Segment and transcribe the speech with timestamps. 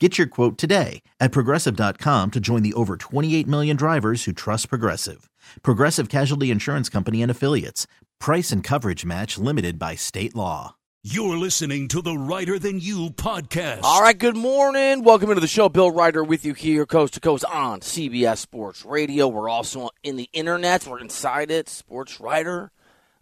[0.00, 4.68] Get your quote today at progressive.com to join the over 28 million drivers who trust
[4.68, 5.30] Progressive.
[5.62, 7.86] Progressive Casualty Insurance Company and Affiliates.
[8.18, 10.74] Price and coverage match limited by state law.
[11.04, 13.80] You're listening to the Reiter Than You podcast.
[13.84, 15.04] All right, good morning.
[15.04, 15.68] Welcome into the show.
[15.68, 19.28] Bill Reiter with you here, coast to coast on CBS Sports Radio.
[19.28, 20.88] We're also in the internet.
[20.88, 21.68] We're inside it.
[21.68, 22.72] Sports Reiter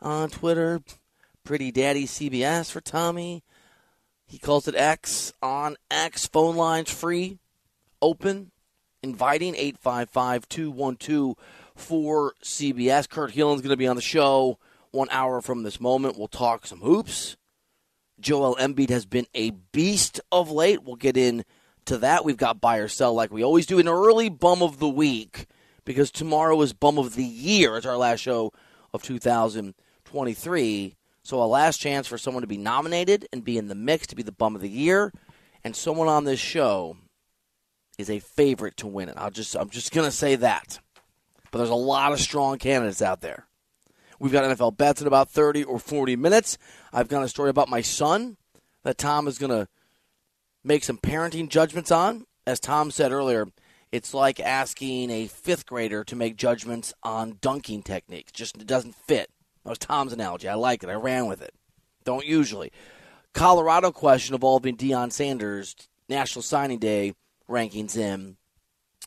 [0.00, 0.80] on Twitter.
[1.44, 3.42] Pretty Daddy CBS for Tommy.
[4.32, 6.26] He calls it X on X.
[6.26, 7.36] Phone lines free,
[8.00, 8.50] open,
[9.02, 11.36] inviting 855 212
[11.76, 13.06] for CBS.
[13.10, 14.58] Kurt Heelan's going to be on the show
[14.90, 16.16] one hour from this moment.
[16.16, 17.36] We'll talk some hoops.
[18.20, 20.82] Joel Embiid has been a beast of late.
[20.82, 21.44] We'll get into
[21.98, 22.24] that.
[22.24, 23.78] We've got buy or sell like we always do.
[23.78, 25.44] An early bum of the week
[25.84, 27.76] because tomorrow is bum of the year.
[27.76, 28.50] It's our last show
[28.94, 30.96] of 2023.
[31.24, 34.16] So a last chance for someone to be nominated and be in the mix to
[34.16, 35.12] be the bum of the year,
[35.62, 36.96] and someone on this show
[37.98, 39.14] is a favorite to win it.
[39.16, 40.80] I'll just I'm just gonna say that.
[41.50, 43.46] But there's a lot of strong candidates out there.
[44.18, 46.56] We've got NFL bets in about 30 or 40 minutes.
[46.92, 48.36] I've got a story about my son
[48.84, 49.68] that Tom is gonna
[50.64, 52.26] make some parenting judgments on.
[52.46, 53.46] As Tom said earlier,
[53.92, 58.32] it's like asking a fifth grader to make judgments on dunking techniques.
[58.32, 59.30] Just it doesn't fit.
[59.64, 60.48] That was Tom's analogy.
[60.48, 60.88] I like it.
[60.88, 61.54] I ran with it.
[62.04, 62.72] Don't usually.
[63.32, 65.74] Colorado question involving Deion Sanders
[66.08, 67.14] National Signing Day
[67.48, 68.36] rankings in.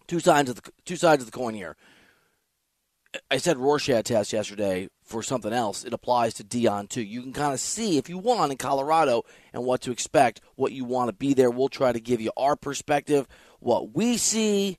[0.08, 1.76] Two sides of the two sides of the coin here.
[3.32, 5.84] I said Rorschach test yesterday for something else.
[5.86, 7.02] It applies to Deion too.
[7.02, 9.24] You can kind of see if you want in Colorado
[9.54, 11.50] and what to expect, what you want to be there.
[11.50, 13.28] We'll try to give you our perspective,
[13.60, 14.78] what we see.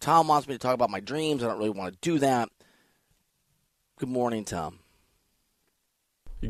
[0.00, 1.42] Tom wants me to talk about my dreams.
[1.42, 2.48] I don't really want to do that.
[3.98, 4.80] Good morning, Tom.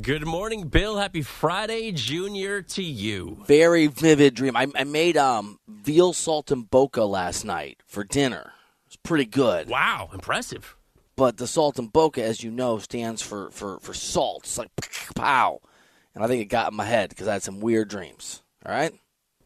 [0.00, 0.96] Good morning, Bill.
[0.96, 3.38] Happy Friday, Junior, to you.
[3.46, 4.56] Very vivid dream.
[4.56, 8.52] I, I made um, veal saltimbocca last night for dinner.
[8.86, 9.68] It's pretty good.
[9.68, 10.76] Wow, impressive.
[11.16, 14.44] But the saltimbocca, as you know, stands for, for, for salt.
[14.44, 14.70] It's like
[15.14, 15.60] pow.
[16.14, 18.42] And I think it got in my head because I had some weird dreams.
[18.66, 18.92] All right?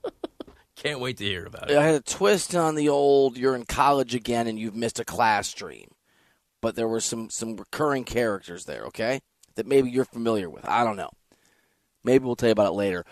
[0.77, 1.77] Can't wait to hear about it.
[1.77, 5.05] I had a twist on the old you're in college again and you've missed a
[5.05, 5.91] class dream.
[6.63, 9.21] But there were some, some recurring characters there, okay?
[9.59, 10.65] That maybe you're familiar with.
[10.65, 11.11] I don't know.
[12.05, 13.05] Maybe we'll tell you about it later.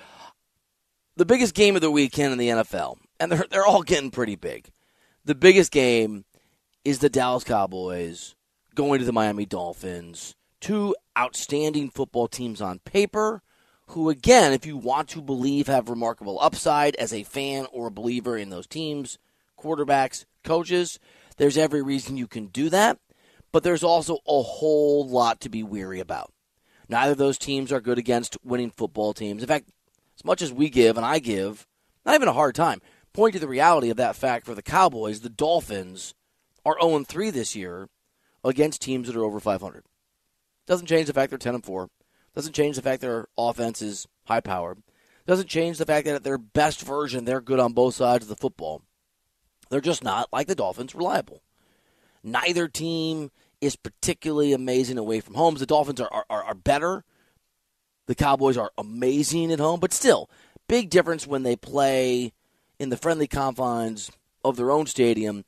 [1.17, 4.37] The biggest game of the weekend in the NFL, and they're, they're all getting pretty
[4.37, 4.71] big.
[5.25, 6.25] The biggest game
[6.85, 8.37] is the Dallas Cowboys
[8.77, 10.37] going to the Miami Dolphins.
[10.61, 13.43] Two outstanding football teams on paper,
[13.89, 17.91] who, again, if you want to believe, have remarkable upside as a fan or a
[17.91, 19.19] believer in those teams,
[19.59, 21.01] quarterbacks, coaches.
[21.39, 23.01] There's every reason you can do that,
[23.51, 26.33] but there's also a whole lot to be weary about.
[26.89, 29.43] Neither of those teams are good against winning football teams.
[29.43, 29.69] In fact,
[30.17, 31.67] as much as we give and I give,
[32.05, 32.81] not even a hard time,
[33.13, 36.15] point to the reality of that fact for the Cowboys, the Dolphins
[36.65, 37.89] are 0 3 this year
[38.45, 39.85] against teams that are over 500.
[40.67, 41.89] Doesn't change the fact they're 10 and 4.
[42.35, 44.83] Doesn't change the fact their offense is high powered.
[45.27, 48.29] Doesn't change the fact that at their best version, they're good on both sides of
[48.29, 48.83] the football.
[49.71, 51.43] They're just not, like the Dolphins, reliable.
[52.23, 53.31] Neither team
[53.67, 55.55] is particularly amazing away from home.
[55.57, 57.05] The Dolphins are, are, are better.
[58.07, 60.31] The Cowboys are amazing at home, but still,
[60.69, 62.33] big difference when they play
[62.79, 64.11] in the friendly confines
[64.45, 65.45] of their own stadium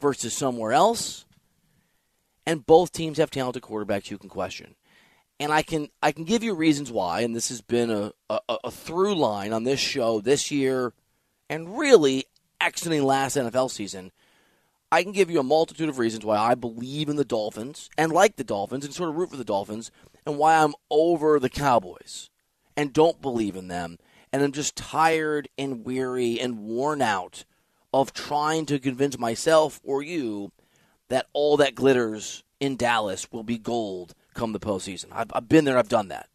[0.00, 1.24] versus somewhere else.
[2.46, 4.74] And both teams have talented quarterbacks you can question.
[5.38, 8.40] And I can I can give you reasons why, and this has been a, a,
[8.64, 10.92] a through line on this show this year
[11.48, 12.26] and really
[12.60, 14.12] exiting last NFL season.
[14.92, 18.10] I can give you a multitude of reasons why I believe in the Dolphins and
[18.10, 19.90] like the Dolphins and sort of root for the Dolphins
[20.26, 22.28] and why I'm over the Cowboys
[22.76, 23.98] and don't believe in them
[24.32, 27.44] and I'm just tired and weary and worn out
[27.92, 30.52] of trying to convince myself or you
[31.08, 35.06] that all that glitters in Dallas will be gold come the postseason.
[35.12, 36.28] I've, I've been there, I've done that.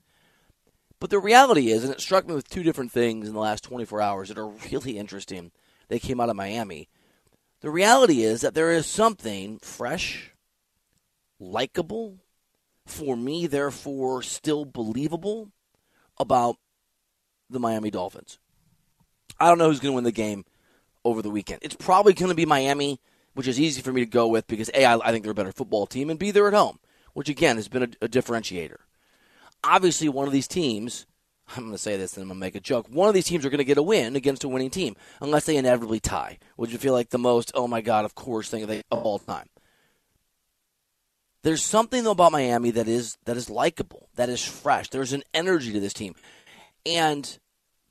[0.99, 3.63] But the reality is, and it struck me with two different things in the last
[3.63, 5.51] 24 hours that are really interesting.
[5.87, 6.89] They came out of Miami.
[7.61, 10.31] The reality is that there is something fresh,
[11.39, 12.19] likable,
[12.85, 15.51] for me, therefore, still believable
[16.19, 16.57] about
[17.49, 18.37] the Miami Dolphins.
[19.39, 20.45] I don't know who's going to win the game
[21.03, 21.59] over the weekend.
[21.61, 22.99] It's probably going to be Miami,
[23.33, 25.35] which is easy for me to go with because A, I, I think they're a
[25.35, 26.79] better football team, and B, they're at home,
[27.13, 28.77] which again has been a, a differentiator.
[29.63, 31.05] Obviously, one of these teams,
[31.49, 33.25] I'm going to say this and I'm going to make a joke, one of these
[33.25, 36.39] teams are going to get a win against a winning team, unless they inevitably tie,
[36.55, 39.47] which would feel like the most, oh my God, of course, thing of all time.
[41.43, 44.89] There's something though about Miami that is that is likable, that is fresh.
[44.89, 46.15] There's an energy to this team.
[46.87, 47.37] And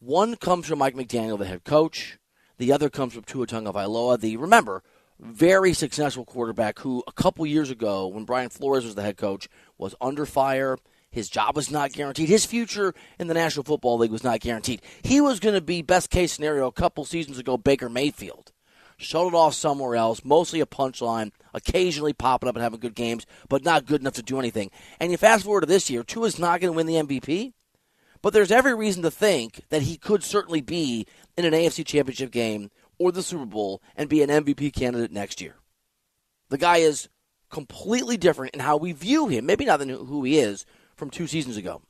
[0.00, 2.18] one comes from Mike McDaniel, the head coach.
[2.58, 4.82] The other comes from Tua Tagovailoa, the remember
[5.20, 9.48] very successful quarterback who a couple years ago, when Brian Flores was the head coach,
[9.78, 10.76] was under fire.
[11.14, 12.28] His job was not guaranteed.
[12.28, 14.82] His future in the National Football League was not guaranteed.
[15.04, 18.50] He was going to be best case scenario a couple seasons ago Baker Mayfield.
[18.96, 23.26] Shut it off somewhere else, mostly a punchline, occasionally popping up and having good games,
[23.48, 24.72] but not good enough to do anything.
[24.98, 27.52] And you fast forward to this year, Tua's not going to win the MVP,
[28.20, 31.06] but there's every reason to think that he could certainly be
[31.36, 35.40] in an AFC championship game or the Super Bowl and be an MVP candidate next
[35.40, 35.54] year.
[36.48, 37.08] The guy is
[37.50, 41.26] completely different in how we view him, maybe not than who he is from two
[41.26, 41.82] seasons ago.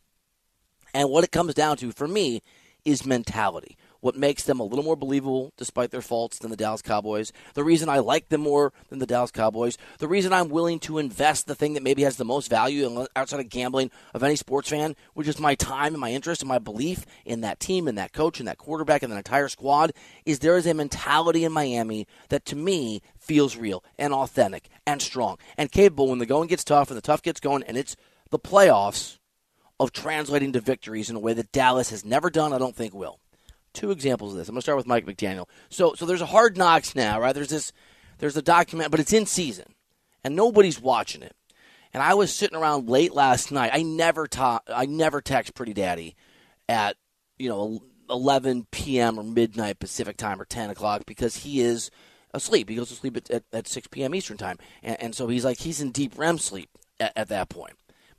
[0.93, 2.43] And what it comes down to for me
[2.85, 3.77] is mentality.
[4.01, 7.65] What makes them a little more believable despite their faults than the Dallas Cowboys, the
[7.65, 11.47] reason I like them more than the Dallas Cowboys, the reason I'm willing to invest
[11.47, 14.95] the thing that maybe has the most value outside of gambling of any sports fan,
[15.15, 18.13] which is my time and my interest and my belief in that team and that
[18.13, 19.93] coach and that quarterback and that entire squad,
[20.27, 25.01] is there is a mentality in Miami that to me feels real and authentic and
[25.01, 25.39] strong.
[25.57, 27.97] And capable when the going gets tough and the tough gets going and it's
[28.31, 29.19] the playoffs
[29.81, 32.95] of translating to victories in a way that Dallas has never done, I don't think
[32.95, 33.19] will
[33.75, 34.49] two examples of this.
[34.49, 35.47] I'm going to start with Mike McDaniel.
[35.69, 37.35] So, so there's a hard knocks now, right?
[37.35, 37.73] There's this,
[38.19, 39.75] there's a document, but it's in season,
[40.23, 41.35] and nobody's watching it.
[41.93, 43.71] And I was sitting around late last night.
[43.73, 46.17] I never talk, I never text Pretty Daddy
[46.69, 46.97] at
[47.39, 49.19] you know 11 p.m.
[49.19, 51.91] or midnight Pacific time or 10 o'clock because he is
[52.33, 52.69] asleep.
[52.69, 54.15] He goes to sleep at, at, at 6 p.m.
[54.15, 56.69] Eastern time, and, and, so he's like he's in deep REM sleep
[56.99, 57.75] at, at that point.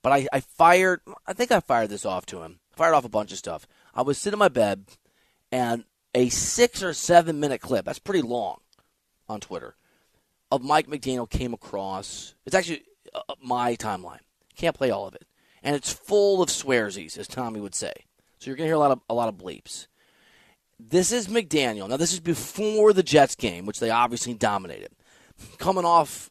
[0.05, 2.59] But I, I fired, I think I fired this off to him.
[2.75, 3.67] Fired off a bunch of stuff.
[3.95, 4.85] I was sitting in my bed
[5.51, 8.59] and a six or seven minute clip, that's pretty long
[9.27, 9.75] on Twitter,
[10.51, 12.35] of Mike McDaniel came across.
[12.45, 12.83] It's actually
[13.15, 14.19] uh, uh, my timeline.
[14.55, 15.25] Can't play all of it.
[15.63, 17.93] And it's full of swearsies, as Tommy would say.
[18.37, 19.87] So you're going to hear a lot of a lot of bleeps.
[20.79, 21.89] This is McDaniel.
[21.89, 24.91] Now this is before the Jets game, which they obviously dominated.
[25.57, 26.29] Coming off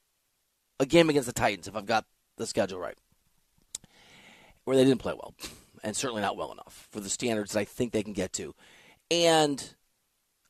[0.79, 2.05] a game against the Titans, if I've got
[2.37, 2.97] the schedule right,
[4.65, 5.35] where they didn't play well,
[5.83, 8.55] and certainly not well enough for the standards that I think they can get to
[9.11, 9.75] and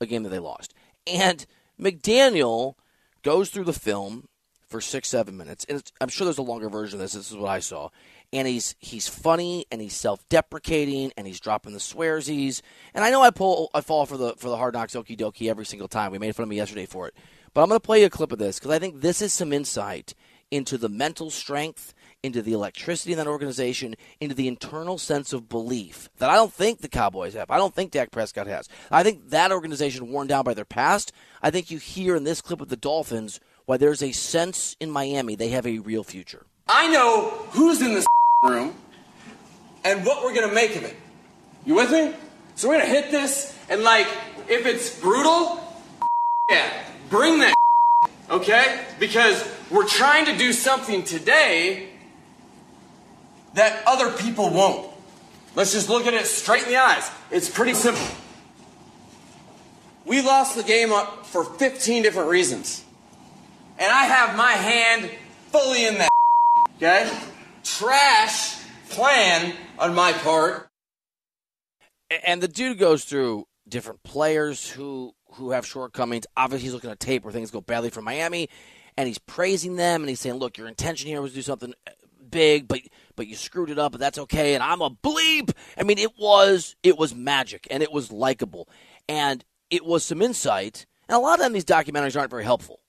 [0.01, 0.75] a game that they lost.
[1.07, 1.45] And
[1.81, 2.75] McDaniel
[3.23, 4.29] goes through the film
[4.69, 7.13] for six, seven minutes, and I'm sure there's a longer version of this.
[7.13, 7.91] This is what I saw,
[8.33, 12.61] and he's he's funny and he's self-deprecating and he's dropping the swearsies.
[12.93, 15.49] And I know I pull I fall for the for the hard knocks okie dokie
[15.49, 16.11] every single time.
[16.11, 17.15] We made fun of me yesterday for it,
[17.53, 19.33] but I'm going to play you a clip of this because I think this is
[19.33, 20.15] some insight
[20.51, 21.94] into the mental strength
[22.25, 26.53] into the electricity in that organization, into the internal sense of belief that I don't
[26.53, 27.51] think the Cowboys have.
[27.51, 28.67] I don't think Dak Prescott has.
[28.91, 31.13] I think that organization worn down by their past.
[31.43, 34.91] I think you hear in this clip of the Dolphins why there's a sense in
[34.91, 36.47] Miami they have a real future.
[36.67, 38.07] I know who's in this
[38.43, 38.75] room
[39.85, 40.97] and what we're going to make of it.
[41.67, 42.15] You with me?
[42.55, 44.07] So we're going to hit this and like
[44.49, 45.63] if it's brutal,
[46.49, 46.71] yeah,
[47.11, 47.55] bring that
[48.31, 48.81] okay?
[48.99, 51.91] Because we're trying to do something today
[53.55, 54.91] that other people won't.
[55.55, 57.11] Let's just look at it straight in the eyes.
[57.31, 58.07] It's pretty simple.
[60.05, 60.91] We lost the game
[61.25, 62.85] for 15 different reasons.
[63.79, 65.11] And I have my hand
[65.51, 66.11] fully in that.
[66.77, 67.11] Okay?
[67.63, 68.57] Trash
[68.91, 70.69] plan on my part.
[72.27, 76.27] And the dude goes through different players who who have shortcomings.
[76.37, 78.49] Obviously, he's looking at tape where things go badly for Miami,
[78.97, 81.75] and he's praising them and he's saying, "Look, your intention here was to do something
[81.87, 81.91] uh,
[82.31, 82.81] big, but
[83.17, 84.55] but you screwed it up, but that's okay.
[84.55, 85.53] And I'm a bleep.
[85.79, 88.69] I mean, it was it was magic and it was likable,
[89.09, 90.87] and it was some insight.
[91.09, 92.81] And a lot of times these documentaries aren't very helpful.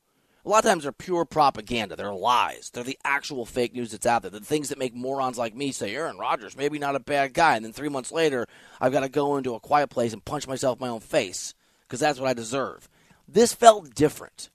[0.45, 1.95] A lot of times they're pure propaganda.
[1.95, 2.69] They're lies.
[2.71, 4.29] They're the actual fake news that's out there.
[4.29, 7.55] The things that make morons like me say Aaron Rodgers maybe not a bad guy,
[7.55, 8.45] and then three months later
[8.79, 11.55] I've got to go into a quiet place and punch myself in my own face
[11.81, 12.87] because that's what I deserve.
[13.27, 14.49] This felt different.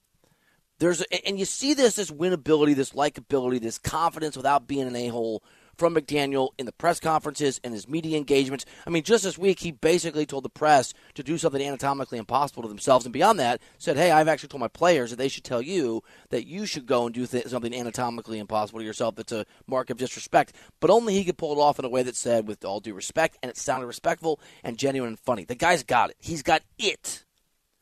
[0.79, 5.09] There's and you see this this winnability, this likability, this confidence without being an a
[5.09, 5.43] hole
[5.81, 8.67] from McDaniel in the press conferences and his media engagements.
[8.87, 12.63] I mean, just this week, he basically told the press to do something anatomically impossible
[12.63, 13.07] to themselves.
[13.07, 16.03] And beyond that, said, hey, I've actually told my players that they should tell you
[16.29, 19.89] that you should go and do th- something anatomically impossible to yourself that's a mark
[19.89, 20.55] of disrespect.
[20.81, 22.93] But only he could pull it off in a way that said, with all due
[22.93, 25.45] respect, and it sounded respectful and genuine and funny.
[25.45, 26.17] The guy's got it.
[26.21, 27.25] He's got it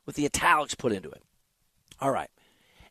[0.06, 1.22] with the italics put into it.
[2.00, 2.30] All right.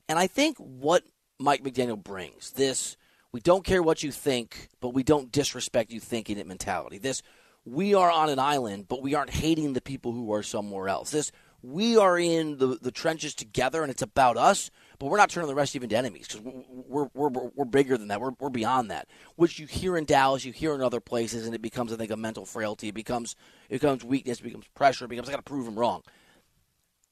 [0.09, 1.03] And I think what
[1.39, 2.97] Mike McDaniel brings, this
[3.31, 6.97] we don't care what you think, but we don't disrespect you thinking it mentality.
[6.97, 7.21] This
[7.65, 11.11] we are on an island, but we aren't hating the people who are somewhere else.
[11.11, 11.31] This
[11.61, 14.69] we are in the, the trenches together and it's about us,
[14.99, 17.97] but we're not turning the rest even to enemies because we're, we're, we're, we're, bigger
[17.97, 18.21] than that.
[18.21, 21.55] We're, we're beyond that, which you hear in Dallas, you hear in other places, and
[21.55, 22.89] it becomes, I think, a mental frailty.
[22.89, 23.35] It becomes,
[23.69, 26.03] it becomes weakness, it becomes pressure, it becomes, I got to prove them wrong.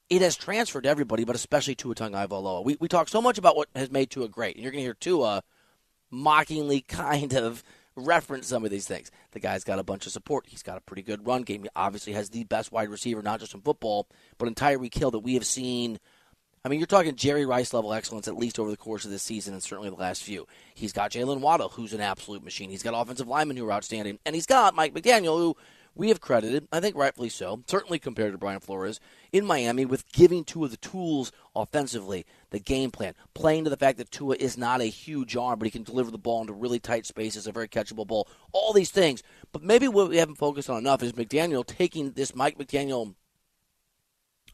[0.08, 2.64] It has transferred to everybody, but especially to a Tua Tagovailoa.
[2.64, 4.86] We, we talk so much about what has made Tua great, and you're going to
[4.86, 5.42] hear Tua–
[6.16, 7.62] mockingly kind of
[7.94, 9.10] reference some of these things.
[9.32, 10.44] The guy's got a bunch of support.
[10.46, 11.62] He's got a pretty good run game.
[11.62, 14.06] He obviously has the best wide receiver, not just in football,
[14.38, 15.98] but in Tyreek that we have seen.
[16.64, 19.22] I mean, you're talking Jerry Rice level excellence at least over the course of this
[19.22, 20.46] season and certainly the last few.
[20.74, 22.70] He's got Jaylen Waddle, who's an absolute machine.
[22.70, 24.18] He's got offensive linemen who are outstanding.
[24.26, 25.56] And he's got Mike McDaniel, who
[25.94, 29.00] we have credited, I think rightfully so, certainly compared to Brian Flores,
[29.32, 33.76] in Miami with giving two of the tools offensively, the game plan, playing to the
[33.76, 36.54] fact that Tua is not a huge arm, but he can deliver the ball into
[36.54, 39.22] really tight spaces, a very catchable ball, all these things.
[39.52, 43.14] But maybe what we haven't focused on enough is McDaniel taking this Mike McDaniel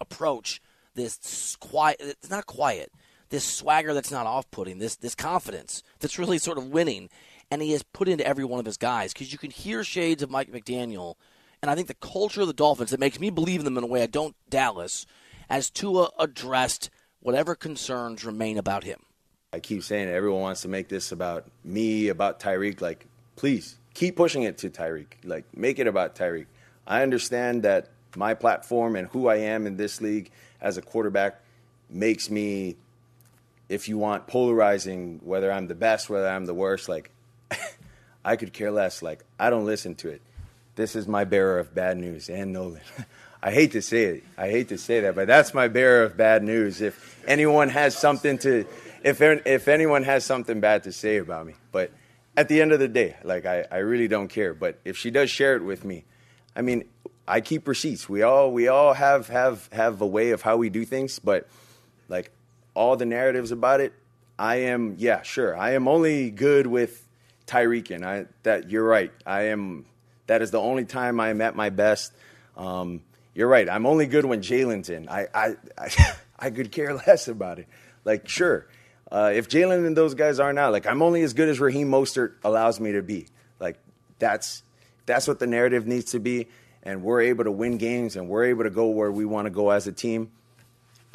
[0.01, 0.61] approach,
[0.97, 2.91] this quiet, it's not quiet,
[3.29, 7.09] this swagger that's not off putting, this, this confidence that's really sort of winning
[7.53, 10.25] and he has put into every one of his guys because you can hear shades
[10.25, 11.15] of Mike McDaniel
[11.63, 13.85] and I think the culture of the Dolphins that makes me believe in them in
[13.85, 15.07] a way I don't Dallas,
[15.49, 16.91] as Tua addressed
[17.23, 19.01] whatever concerns remain about him.
[19.53, 22.81] I keep saying it, everyone wants to make this about me, about Tyreek.
[22.81, 25.15] Like, please keep pushing it to Tyreek.
[25.25, 26.47] Like, make it about Tyreek.
[26.87, 31.41] I understand that my platform and who I am in this league as a quarterback
[31.91, 32.77] makes me,
[33.69, 35.21] if you want, polarizing.
[35.23, 37.11] Whether I'm the best, whether I'm the worst, like,
[38.25, 39.03] I could care less.
[39.03, 40.23] Like, I don't listen to it
[40.75, 42.81] this is my bearer of bad news, and Nolan.
[43.43, 44.25] I hate to say it.
[44.39, 46.81] I hate to say that, but that's my bearer of bad news.
[46.81, 48.67] If anyone has something to,
[49.03, 51.91] if if anyone has something bad to say about me, but
[52.37, 54.55] at the end of the day, like I, I really don't care.
[54.55, 56.05] But if she does share it with me,
[56.55, 56.85] I mean,
[57.27, 58.09] I keep receipts.
[58.09, 61.49] We all we all have have have a way of how we do things, but
[62.09, 62.31] like
[62.75, 63.93] all the narratives about it,
[64.39, 65.57] I am yeah sure.
[65.57, 67.07] I am only good with
[67.47, 69.13] Tyreek, and I that you're right.
[69.27, 69.87] I am
[70.29, 72.13] that is the only time I'm at my best.
[72.57, 73.03] Um,
[73.35, 73.69] you're right.
[73.69, 75.09] I'm only good when Jaylen's in.
[75.09, 75.89] I, I, I,
[76.39, 77.69] I, could care less about it.
[78.05, 78.67] Like, sure,
[79.11, 81.91] uh, if Jaylen and those guys are not, like, I'm only as good as Raheem
[81.91, 83.27] Mostert allows me to be.
[83.61, 83.79] Like,
[84.19, 84.63] that's
[85.07, 86.49] that's what the narrative needs to be.
[86.83, 89.51] And we're able to win games, and we're able to go where we want to
[89.51, 90.33] go as a team.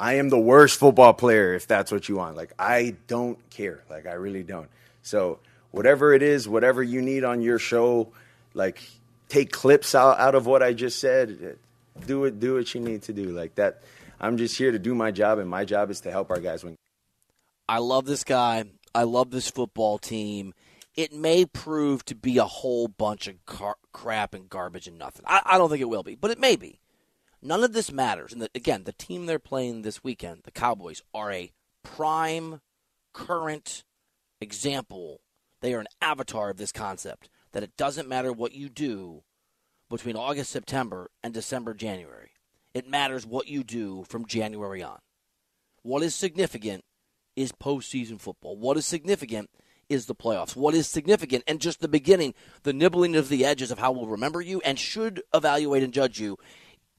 [0.00, 2.36] I am the worst football player if that's what you want.
[2.36, 3.82] Like, I don't care.
[3.90, 4.68] Like, I really don't.
[5.02, 8.12] So, whatever it is, whatever you need on your show,
[8.54, 8.80] like
[9.28, 11.58] take clips out, out of what I just said.
[12.06, 13.26] Do it, do what you need to do.
[13.26, 13.82] Like that.
[14.20, 16.64] I'm just here to do my job, and my job is to help our guys
[16.64, 16.76] win.
[17.68, 18.64] I love this guy.
[18.94, 20.54] I love this football team.
[20.96, 25.24] It may prove to be a whole bunch of car- crap and garbage and nothing.
[25.28, 26.80] I, I don't think it will be, but it may be.
[27.40, 28.32] None of this matters.
[28.32, 31.52] And the, again, the team they're playing this weekend, the Cowboys, are a
[31.84, 32.60] prime,
[33.12, 33.84] current
[34.40, 35.20] example.
[35.60, 39.22] They are an avatar of this concept that it doesn't matter what you do
[39.88, 42.30] between August, September, and December, January.
[42.74, 44.98] It matters what you do from January on.
[45.82, 46.84] What is significant
[47.34, 48.56] is postseason football.
[48.56, 49.50] What is significant
[49.88, 50.54] is the playoffs.
[50.54, 54.06] What is significant and just the beginning, the nibbling of the edges of how we'll
[54.06, 56.36] remember you and should evaluate and judge you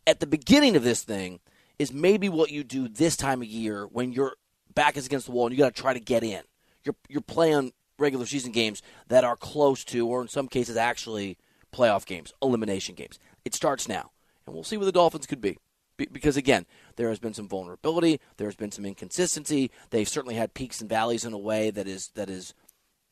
[0.10, 1.40] at the beginning of this thing
[1.78, 4.36] is maybe what you do this time of year when your
[4.74, 6.42] back is against the wall and you got to try to get in.
[6.84, 11.38] You're you're playing regular season games that are close to, or in some cases, actually
[11.72, 13.20] playoff games, elimination games.
[13.46, 14.12] It starts now,
[14.46, 15.58] and we'll see where the Dolphins could be.
[15.98, 19.70] Because again, there has been some vulnerability, there has been some inconsistency.
[19.90, 22.54] They've certainly had peaks and valleys in a way that is that is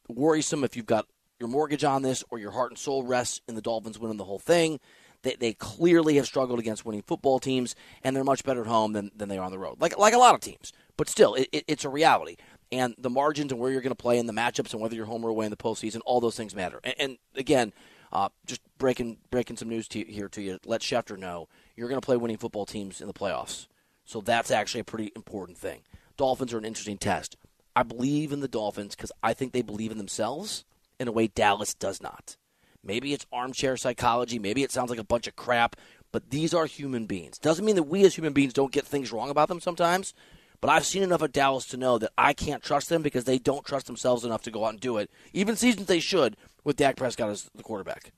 [0.07, 0.63] worrisome.
[0.63, 1.05] If you've got
[1.37, 4.23] your mortgage on this or your heart and soul rests in the Dolphins winning the
[4.23, 4.79] whole thing,
[5.23, 8.93] they, they clearly have struggled against winning football teams, and they're much better at home
[8.93, 10.71] than, than they are on the road, like like a lot of teams.
[10.95, 12.37] But still, it, it, it's a reality
[12.71, 15.05] and the margins and where you're going to play and the matchups and whether you're
[15.05, 16.79] home or away in the postseason, all those things matter.
[16.83, 17.73] And, and again,
[18.11, 20.59] uh, just breaking breaking some news to, here to you.
[20.65, 23.67] Let Schefter know you're going to play winning football teams in the playoffs.
[24.05, 25.81] So that's actually a pretty important thing.
[26.15, 27.35] Dolphins are an interesting test.
[27.75, 30.65] I believe in the Dolphins because I think they believe in themselves
[30.99, 32.37] in a way Dallas does not.
[32.83, 34.39] Maybe it's armchair psychology.
[34.39, 35.75] Maybe it sounds like a bunch of crap,
[36.11, 37.37] but these are human beings.
[37.37, 40.13] Doesn't mean that we as human beings don't get things wrong about them sometimes,
[40.59, 43.37] but I've seen enough of Dallas to know that I can't trust them because they
[43.37, 46.77] don't trust themselves enough to go out and do it, even seasons they should, with
[46.77, 48.11] Dak Prescott as the quarterback.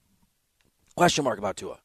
[0.95, 1.79] Question mark about Tua.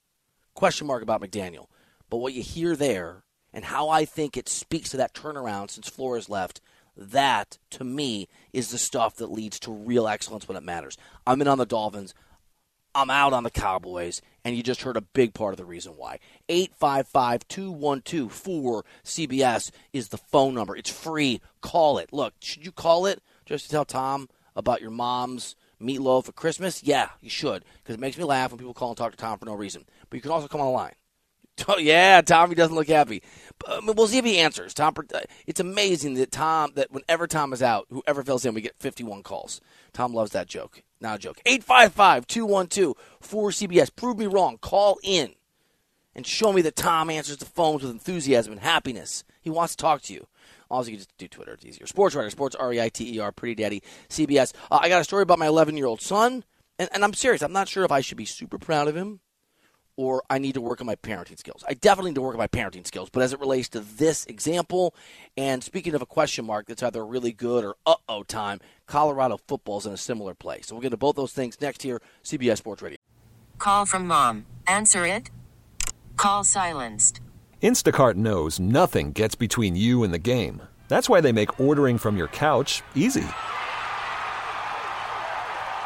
[0.54, 1.66] Question mark about McDaniel.
[2.08, 5.88] But what you hear there and how I think it speaks to that turnaround since
[5.88, 6.60] Flores left,
[6.96, 10.96] that to me is the stuff that leads to real excellence when it matters.
[11.26, 12.14] I'm in on the Dolphins.
[12.94, 15.92] I'm out on the Cowboys, and you just heard a big part of the reason
[15.96, 16.18] why.
[16.48, 18.30] 855 212
[19.04, 20.76] 4CBS is the phone number.
[20.76, 21.40] It's free.
[21.60, 22.12] Call it.
[22.12, 26.82] Look, should you call it just to tell Tom about your mom's meatloaf at Christmas?
[26.82, 29.38] Yeah, you should, because it makes me laugh when people call and talk to Tom
[29.38, 29.84] for no reason.
[30.10, 30.94] But you can also come on the line.
[31.68, 33.22] Oh, yeah, Tommy doesn't look happy.
[33.60, 34.74] But we'll see if he answers.
[34.74, 38.60] Tom, uh, it's amazing that Tom, that whenever Tom is out, whoever fills in, we
[38.60, 39.60] get 51 calls.
[39.92, 40.82] Tom loves that joke.
[41.04, 41.38] Not a joke.
[41.44, 43.94] 855 212 4CBS.
[43.94, 44.56] Prove me wrong.
[44.56, 45.34] Call in
[46.14, 49.22] and show me that Tom answers the phones with enthusiasm and happiness.
[49.42, 50.26] He wants to talk to you.
[50.70, 51.52] Also, you can just do Twitter.
[51.52, 51.86] It's easier.
[51.86, 54.54] Sports Reiter, Sports R E I T E R, Pretty Daddy, CBS.
[54.70, 56.42] Uh, I got a story about my 11 year old son,
[56.78, 57.42] and, and I'm serious.
[57.42, 59.20] I'm not sure if I should be super proud of him
[59.96, 61.64] or I need to work on my parenting skills.
[61.68, 64.26] I definitely need to work on my parenting skills, but as it relates to this
[64.26, 64.94] example,
[65.36, 69.38] and speaking of a question mark that's either really good or uh oh time, Colorado
[69.46, 70.66] football's in a similar place.
[70.66, 72.98] So we'll get to both those things next here, CBS Sports Radio.
[73.58, 74.46] Call from mom.
[74.66, 75.30] Answer it.
[76.16, 77.20] Call silenced.
[77.62, 80.62] Instacart knows nothing gets between you and the game.
[80.88, 83.24] That's why they make ordering from your couch easy.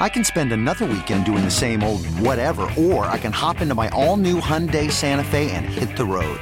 [0.00, 3.74] I can spend another weekend doing the same old whatever, or I can hop into
[3.74, 6.38] my all-new Hyundai Santa Fe and hit the road.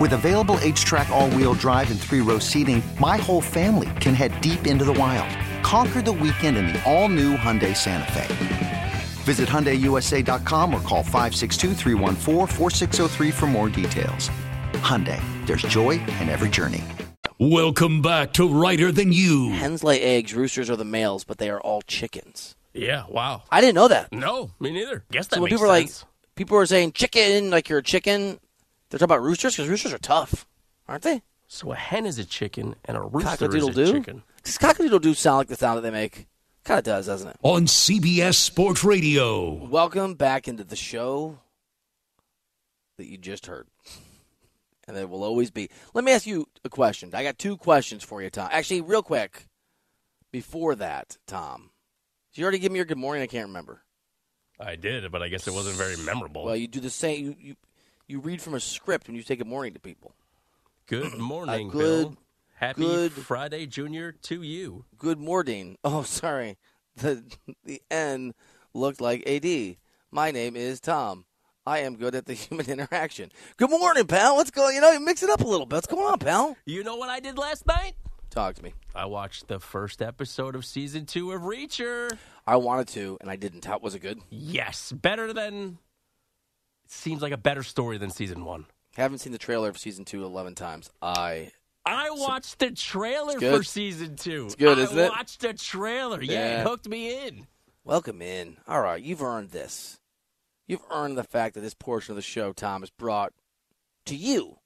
[0.00, 4.86] With available H-Track all-wheel drive and three-row seating, my whole family can head deep into
[4.86, 5.28] the wild.
[5.62, 8.92] Conquer the weekend in the all-new Hyundai Santa Fe.
[9.24, 11.74] Visit HyundaiUSA.com or call 562
[13.32, 14.30] for more details.
[14.72, 16.82] Hyundai, there's joy in every journey.
[17.38, 19.50] Welcome back to Reiter Than You.
[19.50, 22.56] Hens lay eggs, roosters are the males, but they are all chickens.
[22.76, 23.42] Yeah, wow.
[23.50, 24.12] I didn't know that.
[24.12, 25.04] No, me neither.
[25.10, 26.02] Guess that so when makes people are sense.
[26.02, 28.38] like, people are saying chicken, like you're a chicken,
[28.90, 30.46] they're talking about roosters because roosters are tough,
[30.88, 31.22] aren't they?
[31.48, 33.92] so a hen is a chicken and a rooster is a Cock-a-doodle-doo?
[33.92, 34.22] chicken.
[34.42, 36.26] Does cock-a-doodle-doo sound like the sound that they make?
[36.64, 37.36] Kind of does, doesn't it?
[37.42, 39.52] On CBS Sports Radio.
[39.66, 41.38] Welcome back into the show
[42.98, 43.68] that you just heard.
[44.88, 45.68] And there will always be.
[45.94, 47.10] Let me ask you a question.
[47.14, 48.48] I got two questions for you, Tom.
[48.50, 49.46] Actually, real quick,
[50.32, 51.70] before that, Tom,
[52.36, 53.22] did you already give me your good morning?
[53.22, 53.80] I can't remember.
[54.60, 56.44] I did, but I guess it wasn't very memorable.
[56.44, 57.24] Well, you do the same.
[57.24, 57.56] You, you,
[58.08, 60.12] you read from a script when you say good morning to people.
[60.86, 62.16] good morning, good- Bill.
[62.56, 64.84] Happy good- Friday, Junior, to you.
[64.98, 65.78] Good morning.
[65.84, 66.58] Oh, sorry.
[66.96, 67.22] The
[67.64, 68.34] the N
[68.74, 69.76] looked like AD.
[70.10, 71.24] My name is Tom.
[71.66, 73.32] I am good at the human interaction.
[73.56, 74.36] Good morning, pal.
[74.36, 74.74] What's going?
[74.74, 75.76] You know, you mix it up a little bit.
[75.76, 76.54] What's going on, pal?
[76.66, 77.94] You know what I did last night?
[78.36, 78.74] Talk to me.
[78.94, 82.18] I watched the first episode of season two of Reacher.
[82.46, 83.64] I wanted to, and I didn't.
[83.64, 84.20] How was it good?
[84.28, 85.78] Yes, better than.
[86.84, 88.66] It seems like a better story than season one.
[88.94, 90.90] Haven't seen the trailer of season two 11 times.
[91.00, 91.50] I
[91.86, 94.44] I watched the trailer for season two.
[94.44, 95.08] It's good, I isn't it?
[95.08, 96.20] watched the trailer.
[96.20, 96.60] Yeah, Yeah.
[96.60, 97.46] it hooked me in.
[97.84, 98.58] welcome in.
[98.68, 99.98] All right, you've earned this.
[100.66, 103.32] You've earned the fact that this portion of the show, Tom, is brought
[104.04, 104.58] to you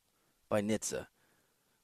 [0.49, 1.07] by NHTSA.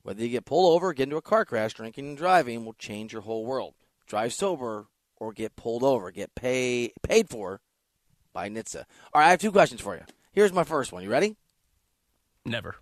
[0.07, 3.13] Whether you get pulled over, get into a car crash, drinking and driving will change
[3.13, 3.75] your whole world.
[4.07, 7.61] Drive sober or get pulled over, get pay, paid for
[8.33, 8.85] by NHTSA.
[9.13, 10.03] All right, I have two questions for you.
[10.31, 11.03] Here's my first one.
[11.03, 11.35] You ready?
[12.45, 12.77] Never.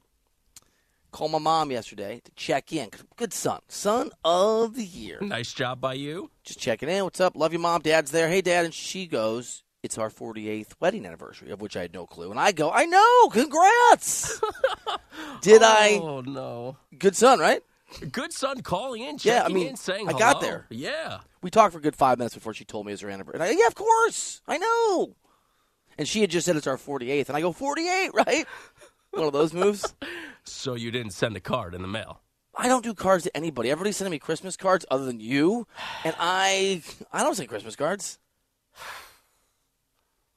[1.12, 2.90] Called my mom yesterday to check in.
[3.16, 3.60] Good son.
[3.68, 5.16] Son of the year.
[5.22, 6.30] Nice job by you.
[6.42, 7.04] Just checking in.
[7.04, 7.36] What's up?
[7.36, 7.80] Love you, mom.
[7.80, 8.28] Dad's there.
[8.28, 8.66] Hey, dad.
[8.66, 12.30] And she goes, It's our 48th wedding anniversary, of which I had no clue.
[12.30, 13.28] And I go, I know.
[13.28, 14.40] Congrats.
[15.42, 15.98] Did I?
[16.02, 16.78] Oh no.
[16.98, 17.62] Good son, right?
[18.10, 20.40] Good son calling in, Yeah, I checking mean, in, saying I got hello.
[20.40, 20.66] there.
[20.70, 21.18] Yeah.
[21.42, 23.34] We talked for a good five minutes before she told me it was her anniversary.
[23.40, 24.40] And I go, yeah, of course.
[24.48, 25.16] I know.
[25.98, 27.28] And she had just said it's our 48th.
[27.28, 28.46] And I go, 48, right?
[29.10, 29.94] One of those moves.
[30.46, 32.20] So you didn't send a card in the mail.
[32.54, 33.70] I don't do cards to anybody.
[33.70, 35.66] Everybody's sending me Christmas cards other than you.
[36.04, 36.82] And I
[37.14, 38.18] I don't send Christmas cards.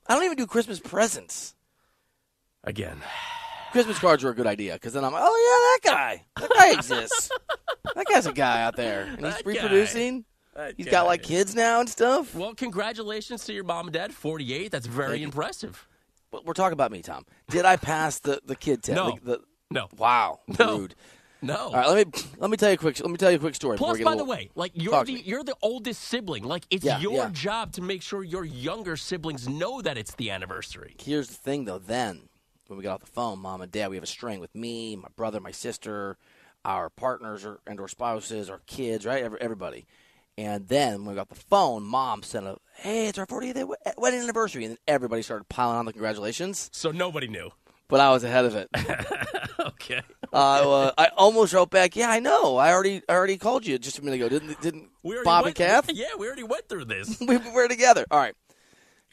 [0.09, 1.55] I don't even do Christmas presents.
[2.63, 3.01] Again.
[3.71, 6.25] Christmas cards are a good idea because then I'm like, oh, yeah, that guy.
[6.39, 7.29] That guy exists.
[7.95, 9.01] that guy's a guy out there.
[9.03, 10.25] And he's That reproducing.
[10.55, 12.33] That He's got like kids now and stuff.
[12.33, 14.13] Well, congratulations to your mom and dad.
[14.13, 14.71] 48.
[14.71, 15.87] That's very impressive.
[16.31, 17.25] But we're talking about me, Tom.
[17.49, 18.95] Did I pass the, the kid test?
[18.95, 19.09] No.
[19.09, 19.39] Like the,
[19.69, 19.87] No.
[19.97, 20.39] wow.
[20.59, 20.79] No.
[20.79, 20.95] Rude.
[21.41, 21.55] No.
[21.55, 23.39] All right, let me let me tell you a quick let me tell you a
[23.39, 23.77] quick story.
[23.77, 26.43] Plus, by a the way, like you're the you're the oldest sibling.
[26.43, 27.29] Like it's Yeah, your yeah.
[27.31, 30.95] job to make sure your younger siblings know that it's the anniversary.
[30.99, 31.77] Here's the thing, though.
[31.79, 32.29] Then,
[32.67, 34.95] when we got off the phone, mom and dad, we have a string with me,
[34.95, 36.17] my brother, my sister,
[36.65, 39.23] our partners or, and or spouses, our kids, right?
[39.23, 39.85] Every, everybody.
[40.39, 44.19] And then when we got the phone, mom sent a, "Hey, it's our 40th wedding
[44.21, 46.69] anniversary," and then everybody started piling on the congratulations.
[46.73, 47.51] So nobody knew.
[47.89, 48.69] But I was ahead of it.
[49.59, 50.01] okay.
[50.33, 52.57] uh, I almost wrote back, "Yeah, I know.
[52.57, 54.29] I already, I already called you just a minute ago.
[54.29, 55.89] Didn't, didn't We Bob went, and Kath?
[55.93, 57.19] Yeah, we already went through this.
[57.27, 58.05] we were together.
[58.11, 58.35] All right.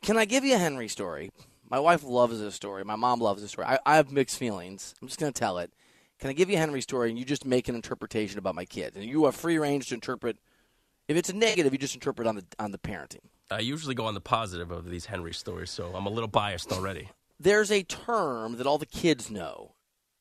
[0.02, 1.30] Can I give you a Henry story?
[1.70, 2.84] My wife loves this story.
[2.84, 3.66] My mom loves this story.
[3.66, 4.94] I, I have mixed feelings.
[5.00, 5.72] I'm just going to tell it.
[6.18, 8.64] Can I give you a Henry story and you just make an interpretation about my
[8.64, 8.96] kids?
[8.96, 10.36] And you have free range to interpret.
[11.08, 13.20] If it's a negative, you just interpret on the on the parenting.
[13.50, 16.72] I usually go on the positive of these Henry stories, so I'm a little biased
[16.72, 17.10] already.
[17.38, 19.74] There's a term that all the kids know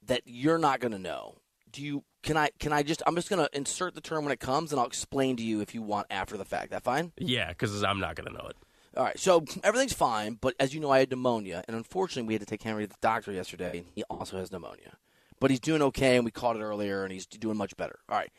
[0.06, 1.36] that you're not going to know.
[1.72, 2.04] Do you?
[2.22, 2.50] Can I?
[2.60, 3.02] Can I just?
[3.08, 5.62] I'm just going to insert the term when it comes, and I'll explain to you
[5.62, 6.72] if you want after the fact.
[6.72, 7.12] That fine?
[7.18, 8.56] Yeah, because I'm not going to know it.
[8.96, 12.36] All right, so everything's fine, but as you know, I had pneumonia, and unfortunately, we
[12.36, 13.80] had to take Henry to the doctor yesterday.
[13.80, 14.98] and He also has pneumonia,
[15.40, 17.98] but he's doing okay, and we caught it earlier, and he's doing much better.
[18.08, 18.30] All right,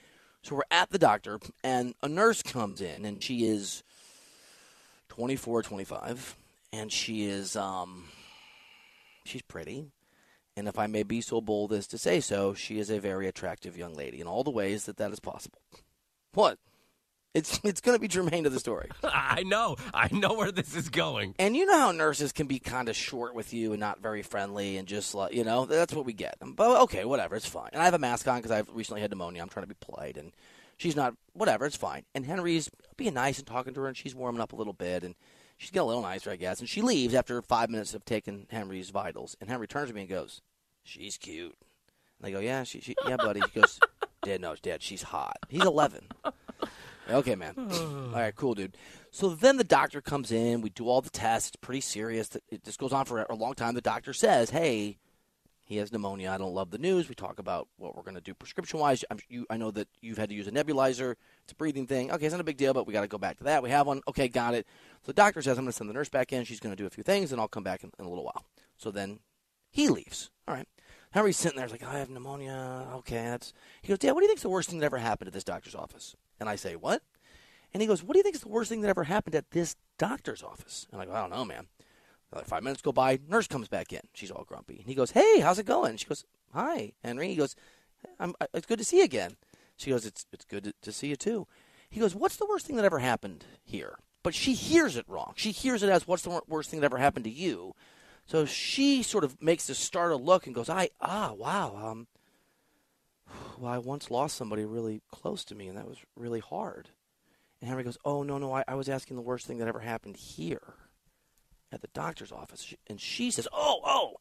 [0.43, 3.83] so we're at the doctor, and a nurse comes in, and she is
[5.09, 6.37] 24, 25,
[6.73, 8.05] and she is um,
[9.25, 9.91] she's pretty,
[10.57, 13.27] and if I may be so bold as to say so, she is a very
[13.27, 15.61] attractive young lady in all the ways that that is possible.
[16.33, 16.59] What?
[17.35, 18.89] It's it's going to be germane to the story.
[19.05, 19.77] I know.
[19.93, 21.35] I know where this is going.
[21.39, 24.23] And you know how nurses can be kind of short with you and not very
[24.23, 26.37] friendly and just like, you know, that's what we get.
[26.41, 27.71] But okay, whatever, it's fine.
[27.73, 29.43] And I have a mask on because I've recently had pneumonia.
[29.43, 30.17] I'm trying to be polite.
[30.17, 30.33] And
[30.77, 32.05] she's not, whatever, it's fine.
[32.15, 35.03] And Henry's being nice and talking to her and she's warming up a little bit.
[35.03, 35.17] And
[35.57, 36.61] she's getting a little nicer, I guess.
[36.61, 39.37] And she leaves after five minutes of taking Henry's vitals.
[39.41, 40.41] And Henry turns to me and goes,
[40.83, 41.57] She's cute.
[42.19, 43.41] And I go, Yeah, she, she yeah, buddy.
[43.53, 43.79] He goes,
[44.23, 45.37] Dad, no, Dad, she's hot.
[45.49, 46.09] He's 11.
[47.11, 47.55] Okay, man.
[47.59, 48.79] all right, cool, dude.
[49.11, 50.63] So then the doctor comes in.
[50.63, 51.49] We do all the tests.
[51.51, 52.35] It's pretty serious.
[52.51, 53.75] It just goes on for a long time.
[53.75, 54.97] The doctor says, "Hey,
[55.65, 56.31] he has pneumonia.
[56.31, 57.09] I don't love the news.
[57.09, 59.03] We talk about what we're going to do prescription wise.
[59.49, 61.15] I know that you've had to use a nebulizer.
[61.43, 62.13] It's a breathing thing.
[62.13, 63.63] Okay, it's not a big deal, but we got to go back to that.
[63.63, 64.03] We have one.
[64.07, 64.67] Okay, got it.
[65.03, 66.45] So the doctor says, I'm going to send the nurse back in.
[66.45, 68.25] She's going to do a few things, and I'll come back in, in a little
[68.25, 68.45] while.
[68.77, 69.21] So then
[69.71, 70.31] he leaves.
[70.47, 70.69] All right.
[71.13, 71.67] Henry's sitting there.
[71.67, 72.89] He's like, I have pneumonia.
[72.97, 73.55] Okay, that's.
[73.81, 75.45] He goes, Dad, what do you think's the worst thing that ever happened at this
[75.45, 76.15] doctor's office?
[76.41, 77.03] And I say, What?
[77.73, 79.51] And he goes, What do you think is the worst thing that ever happened at
[79.53, 80.87] this doctor's office?
[80.93, 81.69] And I go, I don't know, man.
[82.35, 84.01] Like five minutes go by, nurse comes back in.
[84.13, 84.79] She's all grumpy.
[84.79, 85.97] And he goes, Hey, how's it going?
[85.97, 87.29] She goes, Hi, Henry.
[87.29, 87.55] He goes,
[88.53, 89.37] It's good to see you again.
[89.77, 91.47] She goes, It's it's good to, to see you too.
[91.89, 93.99] He goes, What's the worst thing that ever happened here?
[94.23, 95.35] But she hears it wrong.
[95.37, 97.75] She hears it as, What's the worst thing that ever happened to you?
[98.27, 101.77] So she sort of makes this startled look and goes, I, ah, wow.
[101.77, 102.07] Um,
[103.59, 106.89] well, I once lost somebody really close to me, and that was really hard.
[107.61, 109.81] And Henry goes, Oh, no, no, I, I was asking the worst thing that ever
[109.81, 110.75] happened here
[111.75, 112.75] at the doctor's office.
[112.89, 114.15] And she says, Oh, oh.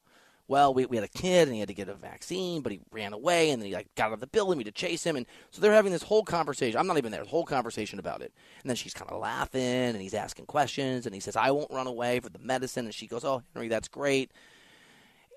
[0.49, 2.81] Well, we, we had a kid and he had to get a vaccine, but he
[2.91, 4.57] ran away and then he like got out of the building.
[4.57, 5.15] We had to chase him.
[5.15, 6.77] And so they're having this whole conversation.
[6.77, 8.33] I'm not even there, the whole conversation about it.
[8.61, 11.71] And then she's kind of laughing and he's asking questions and he says, I won't
[11.71, 12.83] run away for the medicine.
[12.85, 14.31] And she goes, Oh, Henry, that's great.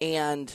[0.00, 0.52] And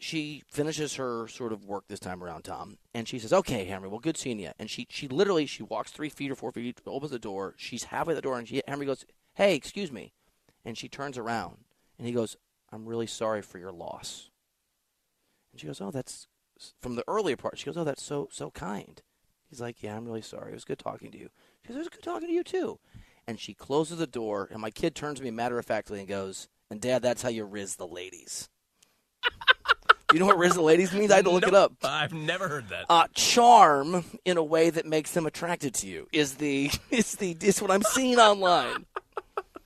[0.00, 3.88] she finishes her sort of work this time around, Tom, and she says, "Okay, Henry,
[3.88, 6.80] well, good seeing you." And she she literally she walks three feet or four feet,
[6.86, 7.54] opens the door.
[7.58, 9.04] She's halfway at the door, and she, Henry goes,
[9.34, 10.14] "Hey, excuse me,"
[10.64, 11.64] and she turns around,
[11.98, 12.36] and he goes,
[12.70, 14.30] "I'm really sorry for your loss."
[15.52, 16.26] And she goes, "Oh, that's
[16.80, 19.02] from the earlier part." She goes, "Oh, that's so so kind."
[19.48, 20.52] He's like, "Yeah, I'm really sorry.
[20.52, 21.30] It was good talking to you."
[21.62, 22.78] She goes, "It was good talking to you too."
[23.26, 26.08] And she closes the door, and my kid turns to me matter of factly and
[26.08, 28.48] goes, "And Dad, that's how you rizz the ladies."
[30.12, 31.10] you know what Rizz the ladies means?
[31.10, 31.72] I had to look it up.
[31.82, 32.86] I've never heard that.
[32.88, 37.36] Uh, charm in a way that makes them attracted to you is the is the
[37.40, 38.86] is what I'm seeing online.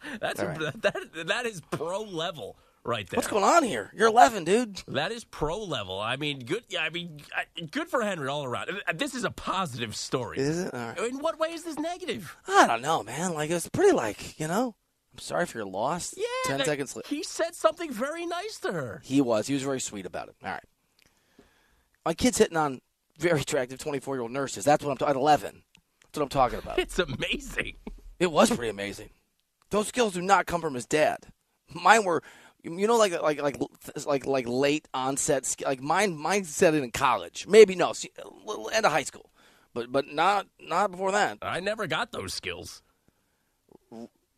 [0.21, 0.59] That's a, right.
[0.83, 3.17] that that is pro level right there.
[3.19, 3.90] What's going on here?
[3.95, 4.83] You're 11, dude.
[4.88, 5.99] That is pro level.
[6.01, 6.64] I mean, good.
[6.69, 7.21] Yeah, I mean,
[7.71, 8.71] good for Henry all around.
[8.87, 10.38] Uh, This is a positive story.
[10.38, 10.75] Is it?
[10.75, 10.99] All right.
[10.99, 12.37] In what way is this negative?
[12.49, 13.35] I don't know, man.
[13.35, 14.75] Like it's pretty like you know.
[15.12, 16.12] I'm sorry for your loss.
[16.17, 17.09] Yeah, Ten that- seconds later.
[17.09, 19.01] He said something very nice to her.
[19.05, 19.47] He was.
[19.47, 20.35] He was very sweet about it.
[20.43, 20.64] All right.
[22.05, 22.81] My kid's hitting on
[23.19, 24.64] very attractive 24 year old nurses.
[24.64, 25.11] That's what I'm talking.
[25.11, 25.62] At 11.
[26.03, 26.79] That's what I'm talking about.
[26.85, 27.77] It's amazing.
[28.19, 29.11] It was pretty amazing.
[29.70, 31.18] Those skills do not come from his dad.
[31.72, 32.22] Mine were,
[32.62, 33.57] you know, like like like
[34.07, 35.44] like like late onset.
[35.46, 37.46] sk- Like mine, mine set in in college.
[37.48, 38.11] Maybe no, see,
[38.72, 39.31] end of high school,
[39.72, 41.38] but but not not before that.
[41.42, 42.83] I never got those skills.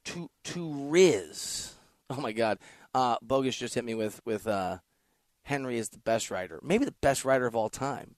[0.04, 1.72] To to Rizz.
[2.08, 2.58] Oh my God,
[2.94, 4.78] uh, Bogus just hit me with with uh,
[5.42, 8.14] Henry is the best writer, maybe the best writer of all time.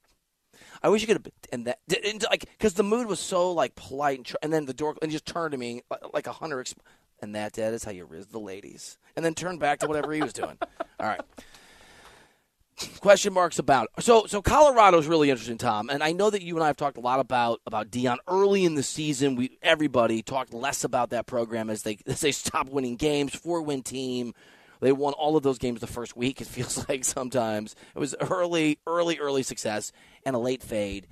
[0.83, 3.75] I wish you could have and that and like because the mood was so like
[3.75, 6.27] polite and, tr- and then the door and he just turned to me like, like
[6.27, 6.77] a hunter exp-
[7.20, 10.12] and that dad is how you rizz the ladies and then turn back to whatever
[10.12, 10.59] he was doing.
[11.00, 11.20] All right.
[13.00, 16.62] Question marks about so so Colorado's really interesting, Tom, and I know that you and
[16.62, 19.35] I have talked a lot about about Deion early in the season.
[19.35, 23.62] We everybody talked less about that program as they as they stopped winning games, four
[23.62, 24.33] win team.
[24.81, 26.40] They won all of those games the first week.
[26.40, 29.90] It feels like sometimes it was early, early, early success
[30.24, 31.09] and a late fade.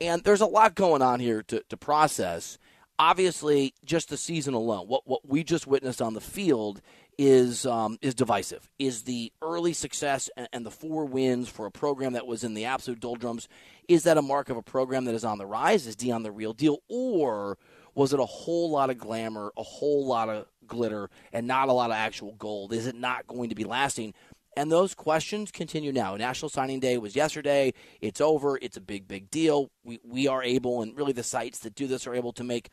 [0.00, 2.56] And there's a lot going on here to, to process.
[3.00, 6.82] Obviously, just the season alone, what what we just witnessed on the field
[7.16, 8.70] is um, is divisive.
[8.78, 12.52] Is the early success and, and the four wins for a program that was in
[12.52, 13.48] the absolute doldrums?
[13.88, 15.86] Is that a mark of a program that is on the rise?
[15.86, 17.56] Is Deion the real deal, or
[17.94, 21.72] was it a whole lot of glamour, a whole lot of glitter, and not a
[21.72, 22.74] lot of actual gold?
[22.74, 24.12] Is it not going to be lasting?
[24.58, 26.16] And those questions continue now.
[26.16, 27.72] National Signing Day was yesterday.
[28.02, 28.58] It's over.
[28.60, 29.70] It's a big, big deal.
[29.84, 32.68] We we are able, and really the sites that do this are able to make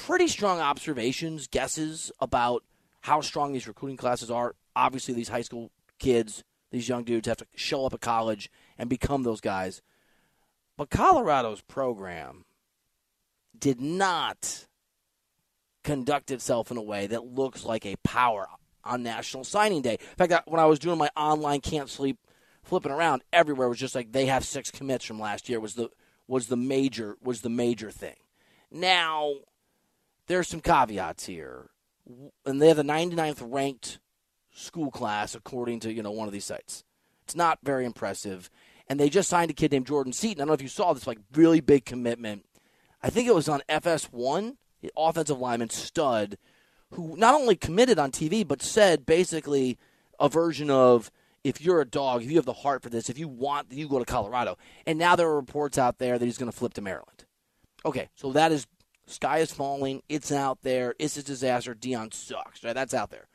[0.00, 2.64] pretty strong observations, guesses about
[3.02, 4.54] how strong these recruiting classes are.
[4.74, 8.88] Obviously, these high school kids, these young dudes have to show up at college and
[8.88, 9.82] become those guys.
[10.76, 12.46] But Colorado's program
[13.58, 14.66] did not
[15.84, 18.48] conduct itself in a way that looks like a power
[18.82, 19.98] on National Signing Day.
[20.00, 22.18] In fact, when I was doing my online can't sleep
[22.62, 25.90] flipping around everywhere was just like they have six commits from last year was the
[26.26, 28.16] was the major was the major thing.
[28.70, 29.32] Now
[30.30, 31.70] there's some caveats here.
[32.46, 33.98] And they have the 99th ranked
[34.52, 36.84] school class according to, you know, one of these sites.
[37.24, 38.48] It's not very impressive.
[38.88, 40.40] And they just signed a kid named Jordan Seaton.
[40.40, 42.46] I don't know if you saw this like really big commitment.
[43.02, 46.38] I think it was on FS1, the offensive lineman stud,
[46.92, 49.78] who not only committed on TV, but said basically
[50.20, 51.10] a version of
[51.42, 53.88] if you're a dog, if you have the heart for this, if you want, you
[53.88, 54.58] go to Colorado.
[54.86, 57.24] And now there are reports out there that he's going to flip to Maryland.
[57.84, 58.66] Okay, so that is
[59.10, 60.02] sky is falling.
[60.08, 60.94] It's out there.
[60.98, 61.74] It's a disaster.
[61.74, 62.64] Deion sucks.
[62.64, 62.74] Right?
[62.74, 63.28] That's out there.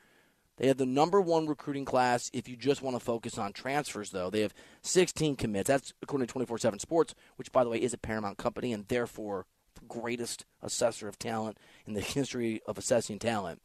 [0.58, 2.30] They have the number one recruiting class.
[2.34, 5.68] If you just want to focus on transfers, though, they have 16 commits.
[5.68, 8.88] That's according to 24 7 Sports, which, by the way, is a Paramount company and
[8.88, 13.62] therefore the greatest assessor of talent in the history of assessing talent.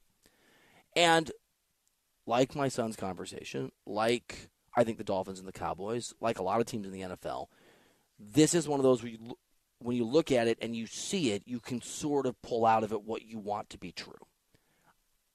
[0.96, 1.30] And
[2.26, 6.60] like my son's conversation, like I think the Dolphins and the Cowboys, like a lot
[6.60, 7.46] of teams in the NFL,
[8.18, 9.36] this is one of those where you,
[9.80, 12.84] when you look at it and you see it, you can sort of pull out
[12.84, 14.14] of it what you want to be true.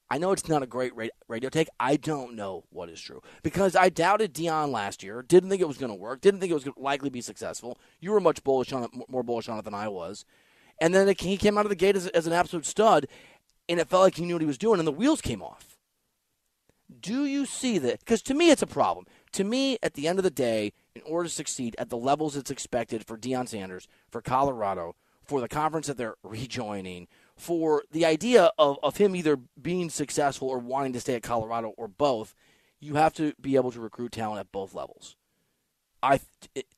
[0.09, 0.93] I know it's not a great
[1.27, 1.67] radio take.
[1.79, 5.23] I don't know what is true because I doubted Deion last year.
[5.23, 6.21] Didn't think it was going to work.
[6.21, 7.79] Didn't think it was going to likely be successful.
[7.99, 10.23] You were much bullish on it, more bullish on it than I was.
[10.79, 13.07] And then it, he came out of the gate as, as an absolute stud,
[13.67, 15.77] and it felt like he knew what he was doing, and the wheels came off.
[16.99, 17.99] Do you see that?
[17.99, 19.07] Because to me, it's a problem.
[19.35, 22.37] To me, at the end of the day, in order to succeed at the levels
[22.37, 24.95] it's expected for Deion Sanders, for Colorado,
[25.25, 30.47] for the conference that they're rejoining, for the idea of, of him either being successful
[30.47, 32.33] or wanting to stay at Colorado or both,
[32.79, 35.17] you have to be able to recruit talent at both levels.
[36.01, 36.21] I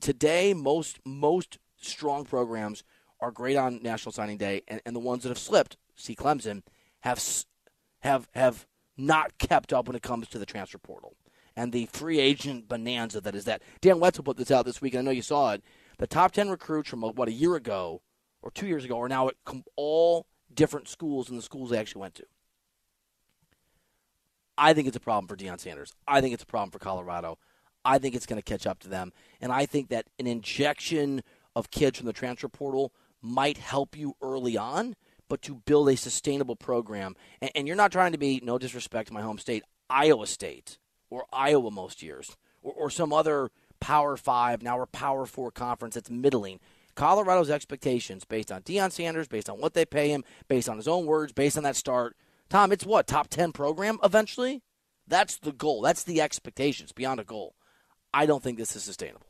[0.01, 2.83] today most most strong programs
[3.19, 6.63] are great on National Signing Day, and, and the ones that have slipped, see Clemson,
[7.01, 7.23] have
[7.99, 8.65] have have
[8.97, 11.16] not kept up when it comes to the transfer portal
[11.57, 13.63] and the free agent bonanza that is that.
[13.81, 15.63] Dan Wetzel put this out this week, I know you saw it.
[15.97, 18.01] The top ten recruits from uh, what a year ago
[18.43, 19.33] or two years ago are now at
[19.75, 22.23] all different schools than the schools they actually went to.
[24.55, 25.93] I think it's a problem for Deion Sanders.
[26.07, 27.39] I think it's a problem for Colorado.
[27.83, 31.23] I think it's going to catch up to them, and I think that an injection
[31.55, 34.95] of kids from the transfer portal might help you early on,
[35.27, 37.15] but to build a sustainable program.
[37.41, 40.77] And, and you're not trying to be, no disrespect to my home state, Iowa State
[41.09, 45.95] or Iowa most years, or, or some other Power Five, now we're Power Four conference
[45.95, 46.59] that's middling.
[46.95, 50.87] Colorado's expectations based on Deion Sanders, based on what they pay him, based on his
[50.87, 52.17] own words, based on that start.
[52.49, 54.63] Tom, it's what, top 10 program eventually?
[55.07, 55.81] That's the goal.
[55.81, 57.55] That's the expectations beyond a goal.
[58.13, 59.27] I don't think this is sustainable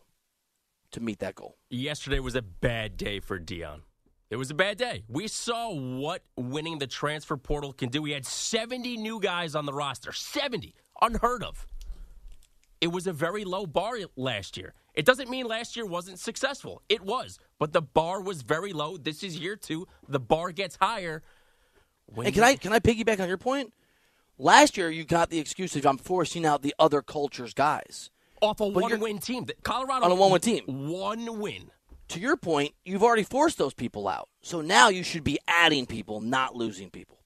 [0.91, 1.57] to meet that goal.
[1.69, 3.81] Yesterday was a bad day for Deion.
[4.29, 5.03] It was a bad day.
[5.07, 8.01] We saw what winning the transfer portal can do.
[8.01, 10.11] We had 70 new guys on the roster.
[10.11, 10.73] 70.
[11.01, 11.65] Unheard of.
[12.79, 14.73] It was a very low bar last year.
[14.93, 16.81] It doesn't mean last year wasn't successful.
[16.89, 18.97] It was, but the bar was very low.
[18.97, 19.87] This is year two.
[20.07, 21.23] The bar gets higher.
[22.15, 23.73] Hey, can I can I piggyback on your point?
[24.39, 28.59] Last year, you got the excuse of I'm forcing out the other culture's guys off
[28.59, 29.47] a one-win team.
[29.63, 31.71] Colorado on a one-win team, one win.
[32.09, 34.29] To your point, you've already forced those people out.
[34.41, 37.16] So now you should be adding people, not losing people.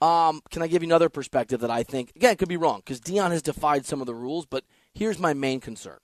[0.00, 3.00] Um, can I give you another perspective that I think again could be wrong because
[3.00, 4.64] Deion has defied some of the rules, but
[4.98, 5.98] Here's my main concern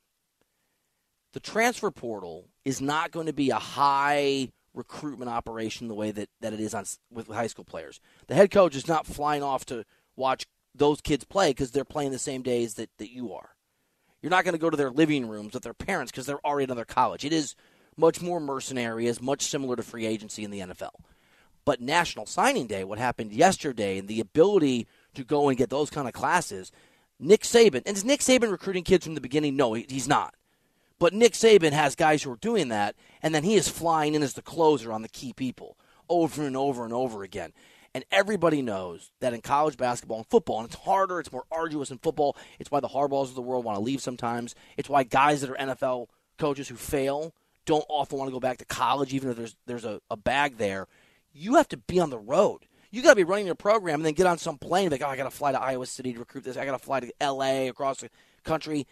[1.32, 6.28] the transfer portal is not going to be a high recruitment operation the way that,
[6.40, 7.98] that it is on with high school players.
[8.28, 12.12] The head coach is not flying off to watch those kids play because they're playing
[12.12, 13.50] the same days that, that you are.
[14.22, 16.64] You're not going to go to their living rooms with their parents because they're already
[16.64, 17.24] in another college.
[17.24, 17.56] It is
[17.96, 20.94] much more mercenary, is much similar to free agency in the NFL.
[21.64, 25.90] But National Signing Day, what happened yesterday, and the ability to go and get those
[25.90, 26.72] kind of classes–
[27.20, 29.56] Nick Saban, and is Nick Saban recruiting kids from the beginning?
[29.56, 30.34] No, he's not.
[30.98, 34.22] But Nick Saban has guys who are doing that, and then he is flying in
[34.22, 35.76] as the closer on the key people
[36.08, 37.52] over and over and over again.
[37.94, 41.90] And everybody knows that in college basketball and football, and it's harder, it's more arduous
[41.90, 42.36] in football.
[42.58, 44.54] It's why the Harbaughs of the world want to leave sometimes.
[44.76, 47.32] It's why guys that are NFL coaches who fail
[47.64, 50.58] don't often want to go back to college, even if there's there's a, a bag
[50.58, 50.88] there.
[51.34, 54.06] You have to be on the road you got to be running your program and
[54.06, 54.90] then get on some plane.
[54.90, 56.56] Like, oh, I got to fly to Iowa City to recruit this.
[56.56, 57.66] I got to fly to L.A.
[57.66, 58.10] across the
[58.44, 58.86] country.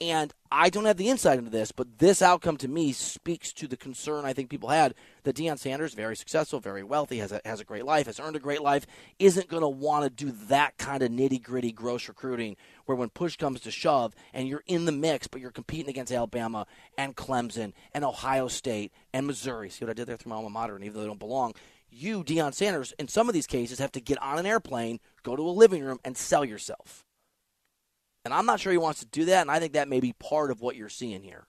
[0.00, 3.68] And I don't have the insight into this, but this outcome to me speaks to
[3.68, 7.40] the concern I think people had that Deion Sanders, very successful, very wealthy, has a,
[7.44, 8.88] has a great life, has earned a great life,
[9.20, 13.08] isn't going to want to do that kind of nitty gritty, gross recruiting where when
[13.08, 16.66] push comes to shove and you're in the mix, but you're competing against Alabama
[16.98, 19.70] and Clemson and Ohio State and Missouri.
[19.70, 21.54] See what I did there through my alma mater, and even though they don't belong,
[21.94, 25.36] you, Deion Sanders, in some of these cases, have to get on an airplane, go
[25.36, 27.04] to a living room, and sell yourself.
[28.24, 30.12] And I'm not sure he wants to do that, and I think that may be
[30.12, 31.46] part of what you're seeing here.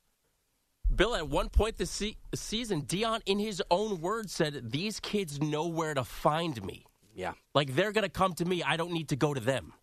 [0.94, 5.42] Bill, at one point this se- season, Deion, in his own words, said, These kids
[5.42, 6.86] know where to find me.
[7.16, 7.34] Yeah.
[7.54, 8.62] Like they're going to come to me.
[8.62, 9.74] I don't need to go to them.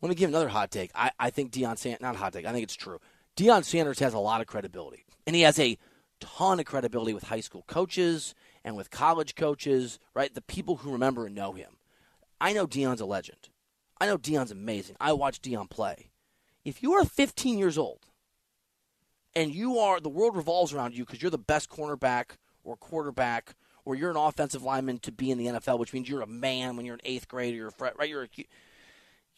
[0.00, 0.92] Let me give another hot take.
[0.94, 3.00] I, I think Deion Sanders, not hot take, I think it's true.
[3.36, 5.76] Deion Sanders has a lot of credibility, and he has a
[6.20, 8.34] ton of credibility with high school coaches
[8.68, 10.32] and with college coaches, right?
[10.32, 11.78] The people who remember and know him.
[12.40, 13.48] I know Deion's a legend.
[14.00, 14.96] I know Deion's amazing.
[15.00, 16.10] I watch Dion play.
[16.64, 18.06] If you are 15 years old
[19.34, 23.56] and you are the world revolves around you because you're the best cornerback or quarterback
[23.84, 26.76] or you're an offensive lineman to be in the NFL, which means you're a man
[26.76, 28.08] when you're in eighth grade or you're a, right.
[28.08, 28.28] You're a,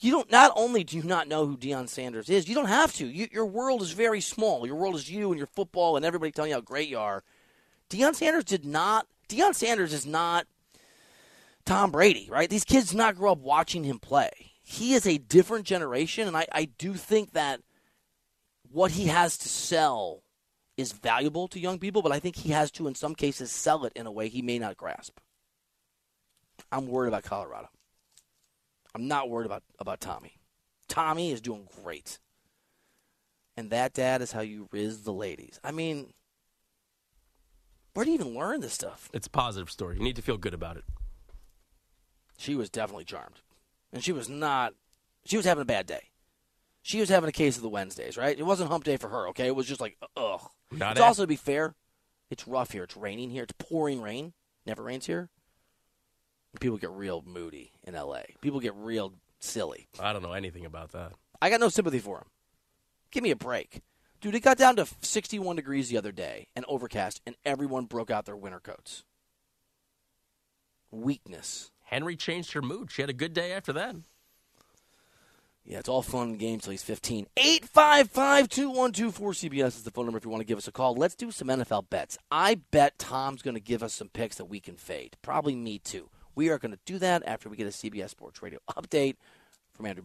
[0.00, 0.30] you don't.
[0.30, 3.06] Not only do you not know who Deion Sanders is, you don't have to.
[3.06, 4.66] You, your world is very small.
[4.66, 7.22] Your world is you and your football and everybody telling you how great you are.
[7.90, 10.46] Deion Sanders did not Deion Sanders is not
[11.64, 12.50] Tom Brady, right?
[12.50, 14.30] These kids not grow up watching him play.
[14.62, 17.60] He is a different generation, and I, I do think that
[18.70, 20.22] what he has to sell
[20.76, 23.84] is valuable to young people, but I think he has to, in some cases, sell
[23.84, 25.18] it in a way he may not grasp.
[26.72, 27.68] I'm worried about Colorado.
[28.94, 30.34] I'm not worried about, about Tommy.
[30.88, 32.18] Tommy is doing great.
[33.56, 35.60] And that, Dad, is how you rizz the ladies.
[35.62, 36.12] I mean,
[38.00, 39.10] where do you even learn this stuff?
[39.12, 39.98] It's a positive story.
[39.98, 40.84] You need to feel good about it.
[42.38, 43.42] She was definitely charmed.
[43.92, 44.72] And she was not,
[45.26, 46.04] she was having a bad day.
[46.80, 48.38] She was having a case of the Wednesdays, right?
[48.38, 49.48] It wasn't hump day for her, okay?
[49.48, 50.40] It was just like, ugh.
[50.72, 51.74] Not it's also, to be fair,
[52.30, 52.84] it's rough here.
[52.84, 53.42] It's raining here.
[53.42, 54.32] It's pouring rain.
[54.64, 55.28] Never rains here.
[56.58, 58.22] People get real moody in LA.
[58.40, 59.88] People get real silly.
[60.00, 61.12] I don't know anything about that.
[61.42, 62.28] I got no sympathy for them.
[63.10, 63.82] Give me a break.
[64.20, 68.10] Dude, it got down to 61 degrees the other day and overcast, and everyone broke
[68.10, 69.04] out their winter coats.
[70.90, 71.70] Weakness.
[71.84, 72.90] Henry changed her mood.
[72.90, 73.96] She had a good day after that.
[75.64, 77.26] Yeah, it's all fun and games till he's 15.
[77.36, 80.94] 855 2124 CBS is the phone number if you want to give us a call.
[80.94, 82.18] Let's do some NFL bets.
[82.30, 85.16] I bet Tom's going to give us some picks that we can fade.
[85.22, 86.08] Probably me too.
[86.34, 89.16] We are going to do that after we get a CBS Sports Radio update
[89.72, 90.04] from Andrew.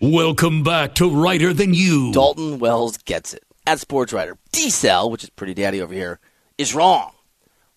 [0.00, 2.12] Welcome back to Reiter Than You.
[2.12, 3.44] Dalton Wells gets it.
[3.66, 6.20] At Sports Reiter, D-Cell, which is pretty daddy over here,
[6.56, 7.12] is wrong.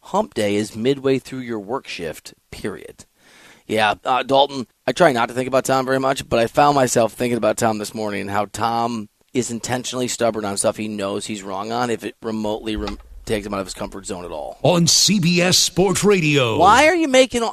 [0.02, 3.06] Hump day is midway through your work shift, period.
[3.68, 6.76] Yeah, uh, Dalton, I try not to think about Tom very much, but I found
[6.76, 10.88] myself thinking about Tom this morning and how Tom is intentionally stubborn on stuff he
[10.88, 14.26] knows he's wrong on if it remotely rem- takes him out of his comfort zone
[14.26, 14.60] at all.
[14.64, 16.58] On CBS Sports Radio.
[16.58, 17.48] Why are you making.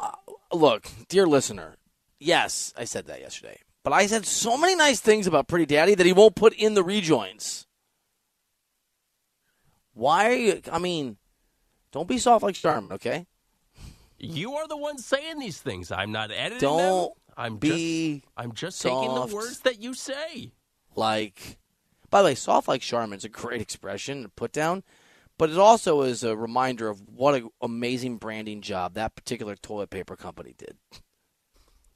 [0.52, 1.76] Look, dear listener,
[2.18, 3.60] yes, I said that yesterday.
[3.88, 6.74] But I said so many nice things about Pretty Daddy that he won't put in
[6.74, 7.66] the rejoins.
[9.94, 10.60] Why are you?
[10.70, 11.16] I mean,
[11.90, 13.26] don't be soft like Charmin, okay?
[14.18, 15.90] You are the one saying these things.
[15.90, 17.34] I'm not editing Don't them.
[17.34, 20.52] I'm be just, I'm just taking the words that you say.
[20.94, 21.56] Like,
[22.10, 24.82] by the way, soft like Charmin is a great expression to put down,
[25.38, 29.88] but it also is a reminder of what an amazing branding job that particular toilet
[29.88, 30.76] paper company did.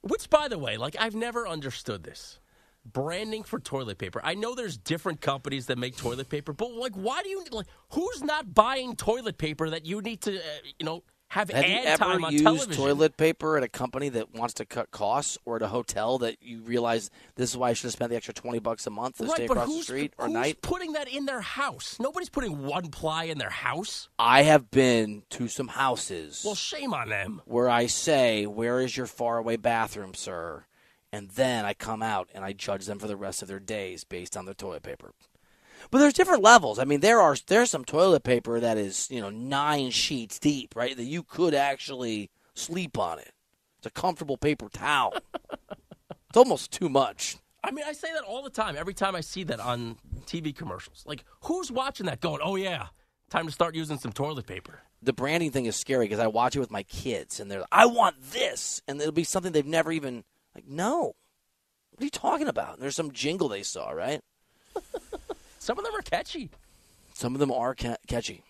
[0.02, 2.40] Which, by the way, like I've never understood this
[2.84, 4.20] branding for toilet paper.
[4.24, 7.66] I know there's different companies that make toilet paper, but like, why do you like?
[7.90, 10.42] Who's not buying toilet paper that you need to, uh,
[10.78, 12.72] you know, have, Have you ever time on used television?
[12.74, 16.36] toilet paper at a company that wants to cut costs, or at a hotel that
[16.42, 19.16] you realize this is why I should have spent the extra twenty bucks a month
[19.18, 20.62] to right, stay across the street or who's night?
[20.62, 21.96] putting that in their house?
[21.98, 24.08] Nobody's putting one ply in their house.
[24.18, 27.42] I have been to some houses Well, shame on them.
[27.46, 30.66] where I say, "Where is your faraway bathroom, sir?"
[31.14, 34.02] And then I come out and I judge them for the rest of their days
[34.04, 35.12] based on their toilet paper.
[35.92, 36.78] But there's different levels.
[36.78, 40.74] I mean, there are there's some toilet paper that is you know nine sheets deep,
[40.74, 40.96] right?
[40.96, 43.30] That you could actually sleep on it.
[43.76, 45.12] It's a comfortable paper towel.
[45.70, 47.36] it's almost too much.
[47.62, 48.74] I mean, I say that all the time.
[48.74, 52.22] Every time I see that on TV commercials, like who's watching that?
[52.22, 52.86] Going, oh yeah,
[53.28, 54.80] time to start using some toilet paper.
[55.02, 57.68] The branding thing is scary because I watch it with my kids, and they're like,
[57.70, 60.24] "I want this," and it'll be something they've never even
[60.54, 60.66] like.
[60.66, 61.16] No,
[61.90, 62.74] what are you talking about?
[62.74, 64.22] And there's some jingle they saw, right?
[65.62, 66.50] Some of them are catchy.
[67.14, 68.42] Some of them are ca- catchy.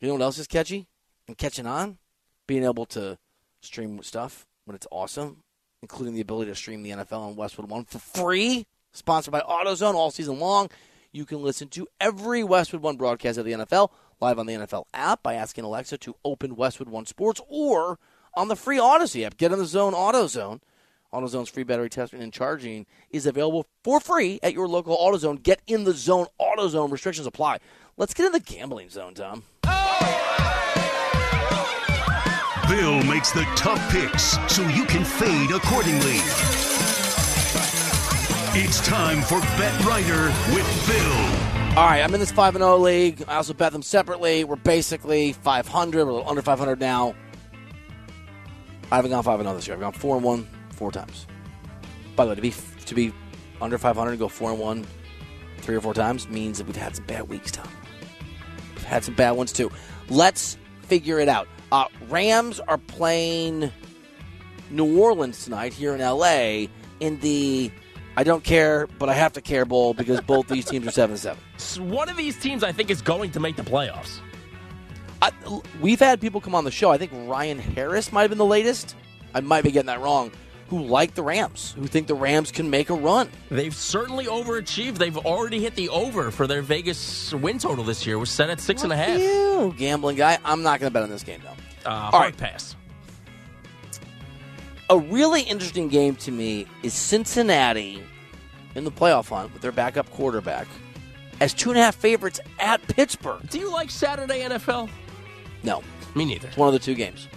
[0.00, 0.86] You know what else is catchy
[1.28, 1.98] and catching on?
[2.46, 3.18] Being able to
[3.60, 5.42] stream stuff when it's awesome,
[5.82, 8.66] including the ability to stream the NFL on Westwood One for free.
[8.92, 10.70] Sponsored by AutoZone all season long.
[11.12, 14.84] You can listen to every Westwood One broadcast of the NFL live on the NFL
[14.94, 17.98] app by asking Alexa to open Westwood One Sports or
[18.32, 19.36] on the free Audacy app.
[19.36, 20.60] Get in the zone, AutoZone.
[21.12, 25.42] AutoZone's free battery testing and charging is available for free at your local AutoZone.
[25.42, 26.26] Get in the zone.
[26.40, 27.58] AutoZone restrictions apply.
[27.96, 29.42] Let's get in the gambling zone, Tom.
[32.68, 36.18] Bill makes the tough picks so you can fade accordingly.
[38.58, 41.76] It's time for Bet Reiter with Bill.
[41.78, 43.22] All right, I'm in this 5 0 league.
[43.28, 44.44] I also bet them separately.
[44.44, 45.94] We're basically 500.
[46.04, 47.14] We're a little under 500 now.
[48.90, 49.76] I haven't gone 5 0 this year.
[49.76, 51.26] I've gone 4 and 1 four times.
[52.14, 52.54] By the way, to be
[52.86, 53.12] to be
[53.60, 54.86] under 500 and go 4 and 1
[55.58, 57.68] three or four times means that we've had some bad weeks, Tom.
[58.74, 59.70] We've had some bad ones too.
[60.08, 61.48] Let's figure it out.
[61.72, 63.72] Uh, Rams are playing
[64.70, 66.66] New Orleans tonight here in LA
[67.00, 67.70] in the
[68.18, 71.16] I don't care, but I have to care bowl because both these teams are 7
[71.16, 71.90] 7.
[71.90, 74.20] One of these teams, I think, is going to make the playoffs.
[75.20, 75.32] I,
[75.80, 76.90] we've had people come on the show.
[76.90, 78.96] I think Ryan Harris might have been the latest.
[79.34, 80.32] I might be getting that wrong.
[80.68, 81.74] Who like the Rams?
[81.78, 83.28] Who think the Rams can make a run?
[83.50, 84.98] They've certainly overachieved.
[84.98, 88.18] They've already hit the over for their Vegas win total this year.
[88.18, 89.20] Was set at six and a half.
[89.20, 90.38] You gambling guy.
[90.44, 91.88] I'm not going to bet on this game though.
[91.90, 92.36] Uh, All right.
[92.36, 92.74] pass.
[94.90, 98.02] A really interesting game to me is Cincinnati
[98.74, 100.66] in the playoff hunt with their backup quarterback
[101.40, 103.48] as two and a half favorites at Pittsburgh.
[103.50, 104.88] Do you like Saturday NFL?
[105.62, 105.82] No,
[106.14, 106.48] Me neither.
[106.48, 107.28] it's one of the two games.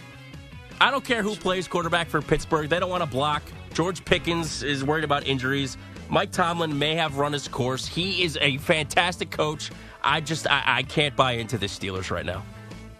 [0.81, 2.69] I don't care who plays quarterback for Pittsburgh.
[2.69, 3.43] They don't want to block.
[3.73, 5.77] George Pickens is worried about injuries.
[6.09, 7.85] Mike Tomlin may have run his course.
[7.85, 9.71] He is a fantastic coach.
[10.03, 12.43] I just I, I can't buy into the Steelers right now.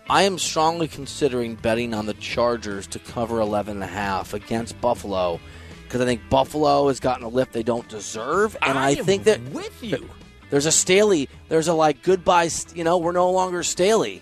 [0.10, 4.80] I am strongly considering betting on the Chargers to cover 11 and a half against
[4.82, 5.40] Buffalo
[5.84, 9.24] because I think Buffalo has gotten a lift they don't deserve, and I, I think
[9.24, 10.08] that with you.
[10.52, 11.28] there's a Staley.
[11.48, 12.50] There's a like goodbye.
[12.76, 14.22] You know, we're no longer Staley.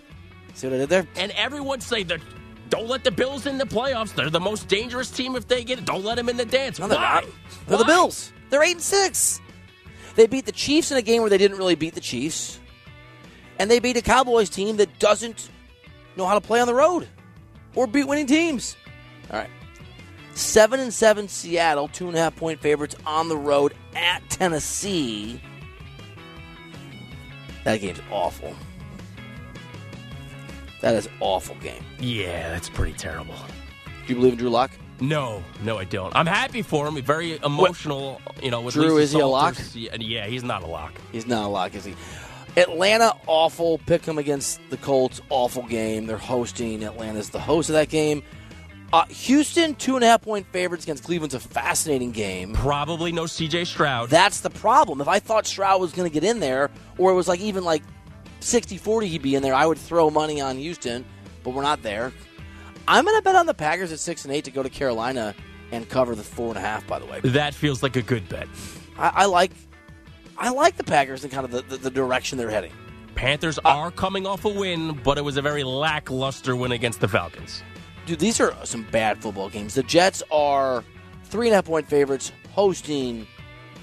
[0.53, 1.07] See what I did there?
[1.17, 2.21] And everyone say that
[2.69, 4.13] don't let the Bills in the playoffs.
[4.13, 5.85] They're the most dangerous team if they get it.
[5.85, 6.79] Don't let them in the dance.
[6.79, 7.21] No, they're Why?
[7.21, 7.25] not.
[7.67, 8.31] They're the Bills.
[8.49, 9.41] They're eight and six.
[10.15, 12.59] They beat the Chiefs in a game where they didn't really beat the Chiefs,
[13.59, 15.49] and they beat a Cowboys team that doesn't
[16.15, 17.07] know how to play on the road
[17.75, 18.75] or beat winning teams.
[19.29, 19.49] All right,
[20.33, 25.39] seven and seven Seattle, two and a half point favorites on the road at Tennessee.
[27.63, 28.55] That game's awful.
[30.81, 31.83] That is awful game.
[31.99, 33.33] Yeah, that's pretty terrible.
[33.85, 34.71] Do you believe in Drew Lock?
[34.99, 36.15] No, no, I don't.
[36.15, 37.01] I'm happy for him.
[37.01, 38.61] Very emotional, you know.
[38.61, 39.55] With Drew, Lisa is he a lock?
[39.73, 40.93] Yeah, yeah, he's not a lock.
[41.11, 41.95] He's not a lock, is he?
[42.55, 43.77] Atlanta, awful.
[43.79, 46.07] Pick them against the Colts, awful game.
[46.07, 46.83] They're hosting.
[46.83, 48.23] Atlanta's the host of that game.
[48.91, 52.53] Uh, Houston, two and a half point favorites against Cleveland's a fascinating game.
[52.53, 53.65] Probably no C.J.
[53.65, 54.09] Stroud.
[54.09, 55.01] That's the problem.
[55.01, 57.63] If I thought Stroud was going to get in there, or it was like even
[57.63, 57.83] like
[58.39, 61.05] 60 40 he'd be in there, I would throw money on Houston,
[61.43, 62.11] but we're not there.
[62.87, 65.35] I'm going to bet on the Packers at 6 and 8 to go to Carolina
[65.71, 67.19] and cover the four and a half, by the way.
[67.21, 68.47] That feels like a good bet.
[68.97, 69.51] I, I like
[70.37, 72.71] I like the Packers and kind of the, the, the direction they're heading.
[73.15, 77.01] Panthers uh, are coming off a win, but it was a very lackluster win against
[77.01, 77.63] the Falcons.
[78.05, 79.73] Dude, these are some bad football games.
[79.73, 80.83] The Jets are
[81.23, 83.27] three and a half point favorites hosting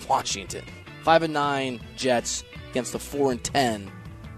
[0.09, 0.65] Washington.
[1.03, 3.91] Five and nine Jets against the four and ten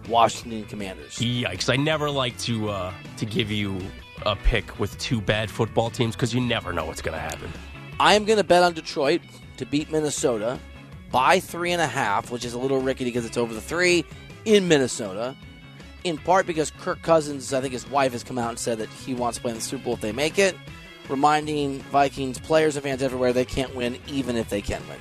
[0.09, 1.15] Washington Commanders.
[1.17, 1.73] Yikes!
[1.73, 3.79] I never like to uh, to give you
[4.25, 7.51] a pick with two bad football teams because you never know what's going to happen.
[7.99, 9.21] I am going to bet on Detroit
[9.57, 10.59] to beat Minnesota
[11.11, 14.05] by three and a half, which is a little rickety because it's over the three
[14.45, 15.37] in Minnesota.
[16.05, 18.89] In part because Kirk Cousins, I think his wife has come out and said that
[18.91, 20.55] he wants to play in the Super Bowl if they make it,
[21.09, 24.99] reminding Vikings players and fans everywhere they can't win even if they can win.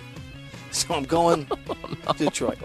[0.72, 1.48] So I'm going
[2.18, 2.58] Detroit.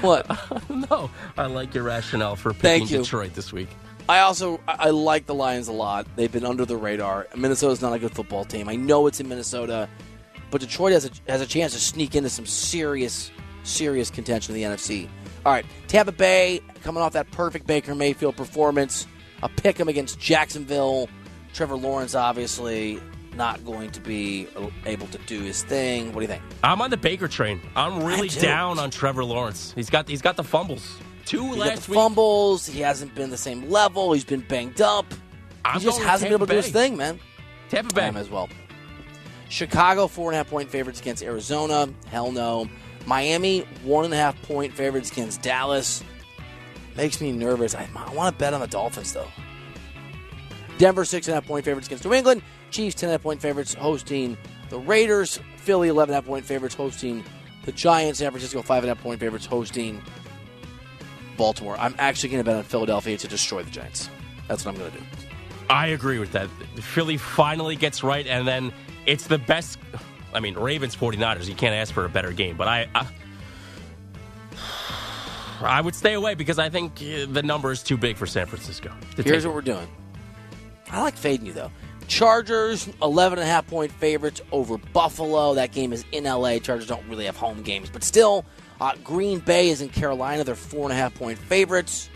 [0.00, 0.26] What?
[0.90, 3.02] no, I like your rationale for Thank picking you.
[3.04, 3.68] Detroit this week.
[4.08, 6.06] I also I I like the Lions a lot.
[6.16, 7.26] They've been under the radar.
[7.36, 8.68] Minnesota's not a good football team.
[8.68, 9.88] I know it's in Minnesota,
[10.50, 13.30] but Detroit has a has a chance to sneak into some serious
[13.64, 15.08] serious contention in the NFC.
[15.44, 19.06] All right, Tampa Bay coming off that perfect Baker Mayfield performance,
[19.42, 21.08] a pick 'em against Jacksonville.
[21.52, 23.00] Trevor Lawrence obviously
[23.36, 24.48] not going to be
[24.84, 26.06] able to do his thing.
[26.08, 26.42] What do you think?
[26.64, 27.60] I'm on the Baker train.
[27.76, 29.72] I'm really down on Trevor Lawrence.
[29.74, 30.96] He's got he's got the fumbles.
[31.24, 32.66] Two He last fumbles.
[32.66, 34.12] He hasn't been the same level.
[34.12, 35.06] He's been banged up.
[35.64, 37.18] I'm he just hasn't been able to do his thing, man.
[37.68, 38.10] Tampa Bay.
[38.14, 38.48] As well.
[39.48, 41.88] Chicago four and a half point favorites against Arizona.
[42.06, 42.68] Hell no.
[43.06, 46.02] Miami one and a half point favorites against Dallas.
[46.96, 47.74] Makes me nervous.
[47.74, 49.28] I, I want to bet on the Dolphins though.
[50.78, 52.42] Denver six and a half point favorites against New England.
[52.76, 54.36] Chiefs ten and a half point favorites hosting
[54.68, 55.40] the Raiders.
[55.56, 57.24] Philly eleven and a half point favorites hosting
[57.64, 58.18] the Giants.
[58.18, 60.02] San Francisco five and a half point favorites hosting
[61.38, 61.78] Baltimore.
[61.78, 64.10] I'm actually going to bet on Philadelphia to destroy the Giants.
[64.46, 65.04] That's what I'm going to do.
[65.70, 66.50] I agree with that.
[66.76, 68.74] Philly finally gets right, and then
[69.06, 69.78] it's the best.
[70.34, 72.88] I mean, Ravens 49ers, you can't ask for a better game, but I.
[72.94, 73.06] I
[75.62, 78.44] I would stay away because I think uh, the number is too big for San
[78.44, 78.92] Francisco.
[79.16, 79.88] Here's what we're doing.
[80.90, 81.70] I like fading you though.
[82.08, 85.54] Chargers 11 and a half point favorites over Buffalo.
[85.54, 86.58] That game is in LA.
[86.58, 88.44] Chargers don't really have home games, but still,
[88.80, 90.44] uh, Green Bay is in Carolina.
[90.44, 92.08] They're four and a half point favorites.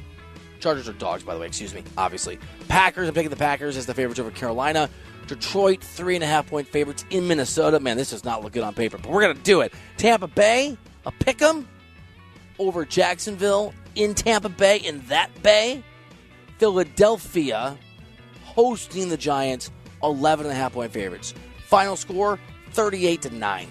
[0.60, 1.46] Chargers are dogs, by the way.
[1.46, 1.82] Excuse me.
[1.96, 2.38] Obviously,
[2.68, 3.08] Packers.
[3.08, 4.90] I'm picking the Packers as the favorites over Carolina.
[5.26, 7.80] Detroit three and a half point favorites in Minnesota.
[7.80, 9.72] Man, this does not look good on paper, but we're gonna do it.
[9.96, 10.76] Tampa Bay,
[11.06, 11.68] a pick 'em
[12.58, 15.82] over Jacksonville in Tampa Bay in that Bay.
[16.58, 17.78] Philadelphia
[18.44, 19.70] hosting the Giants,
[20.02, 21.34] 11 and a half point favorites.
[21.66, 22.38] Final score
[22.70, 23.68] 38 to 9.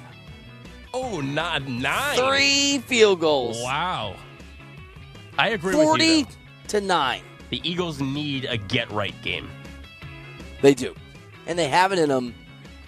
[0.94, 2.18] Oh, not nine.
[2.18, 3.62] Three field goals.
[3.62, 4.16] Wow.
[5.38, 6.36] I agree 40 with you.
[6.70, 7.22] to 9.
[7.50, 9.50] The Eagles need a get right game.
[10.62, 10.96] They do.
[11.48, 12.36] And they have it in them.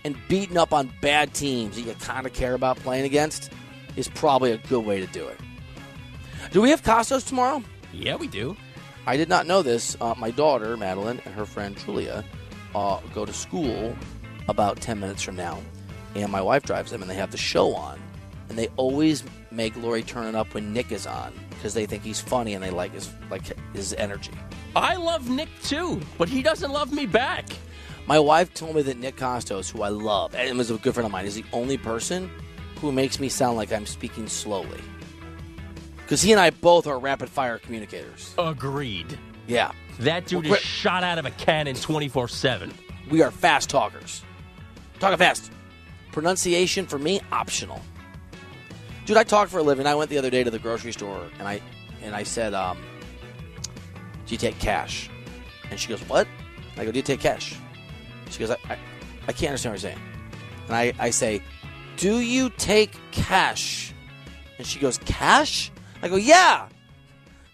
[0.04, 3.52] And beating up on bad teams that you kind of care about playing against
[3.96, 5.40] is probably a good way to do it.
[6.52, 7.64] Do we have Kostos tomorrow?
[7.94, 8.58] Yeah, we do.
[9.06, 9.96] I did not know this.
[10.02, 12.24] Uh, my daughter, Madeline, and her friend Julia
[12.76, 13.96] uh, go to school
[14.48, 15.60] about 10 minutes from now.
[16.16, 18.00] And my wife drives them, and they have the show on.
[18.50, 22.04] And they always make Lori turn it up when Nick is on because they think
[22.04, 23.44] he's funny and they like his like
[23.74, 24.32] his energy.
[24.76, 27.46] I love Nick too, but he doesn't love me back.
[28.08, 31.06] My wife told me that Nick Kostos, who I love, and is a good friend
[31.06, 32.32] of mine, is the only person
[32.80, 34.82] who makes me sound like I'm speaking slowly.
[35.98, 38.34] Because he and I both are rapid fire communicators.
[38.38, 39.18] Agreed.
[39.48, 39.72] Yeah.
[40.02, 42.74] That dude is shot out of a cannon 24 7.
[43.12, 44.24] We are fast talkers.
[45.00, 45.52] Talking fast.
[46.12, 47.80] Pronunciation for me optional.
[49.06, 49.86] Dude, I talk for a living.
[49.86, 51.62] I went the other day to the grocery store and I
[52.02, 52.80] and I said, um,
[54.26, 55.08] "Do you take cash?"
[55.70, 56.28] And she goes, "What?"
[56.78, 57.56] I go, "Do you take cash?"
[58.32, 58.78] She goes, "I, I,
[59.28, 60.04] I can't understand what you're saying."
[60.66, 61.44] And I, I say,
[61.98, 63.94] "Do you take cash?"
[64.58, 65.72] And she goes, "Cash?"
[66.02, 66.70] I go, "Yeah."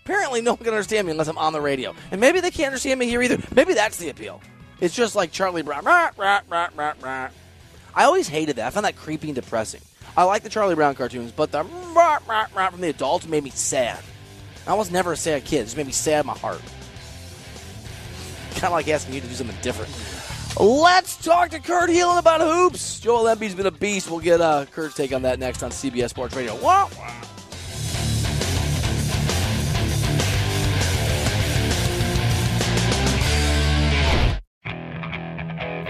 [0.08, 2.68] Apparently, no one can understand me unless I'm on the radio, and maybe they can't
[2.68, 3.40] understand me here either.
[3.54, 4.42] Maybe that's the appeal.
[4.80, 5.84] It's just like Charlie Brown.
[5.84, 7.30] Rah, rah, rah, rah, rah.
[7.94, 8.68] I always hated that.
[8.68, 9.82] I found that creepy and depressing.
[10.16, 13.44] I like the Charlie Brown cartoons, but the rah, rah, rah from the adults made
[13.44, 14.00] me sad.
[14.66, 15.60] I was never a sad kid.
[15.60, 16.62] It just made me sad in my heart.
[18.52, 19.92] Kind of like asking you to do something different.
[20.58, 23.02] Let's talk to Kurt Helin about hoops.
[23.02, 24.10] Joel Embiid's been a beast.
[24.10, 26.56] We'll get uh, Kurt's take on that next on CBS Sports Radio.
[26.62, 26.90] Wow.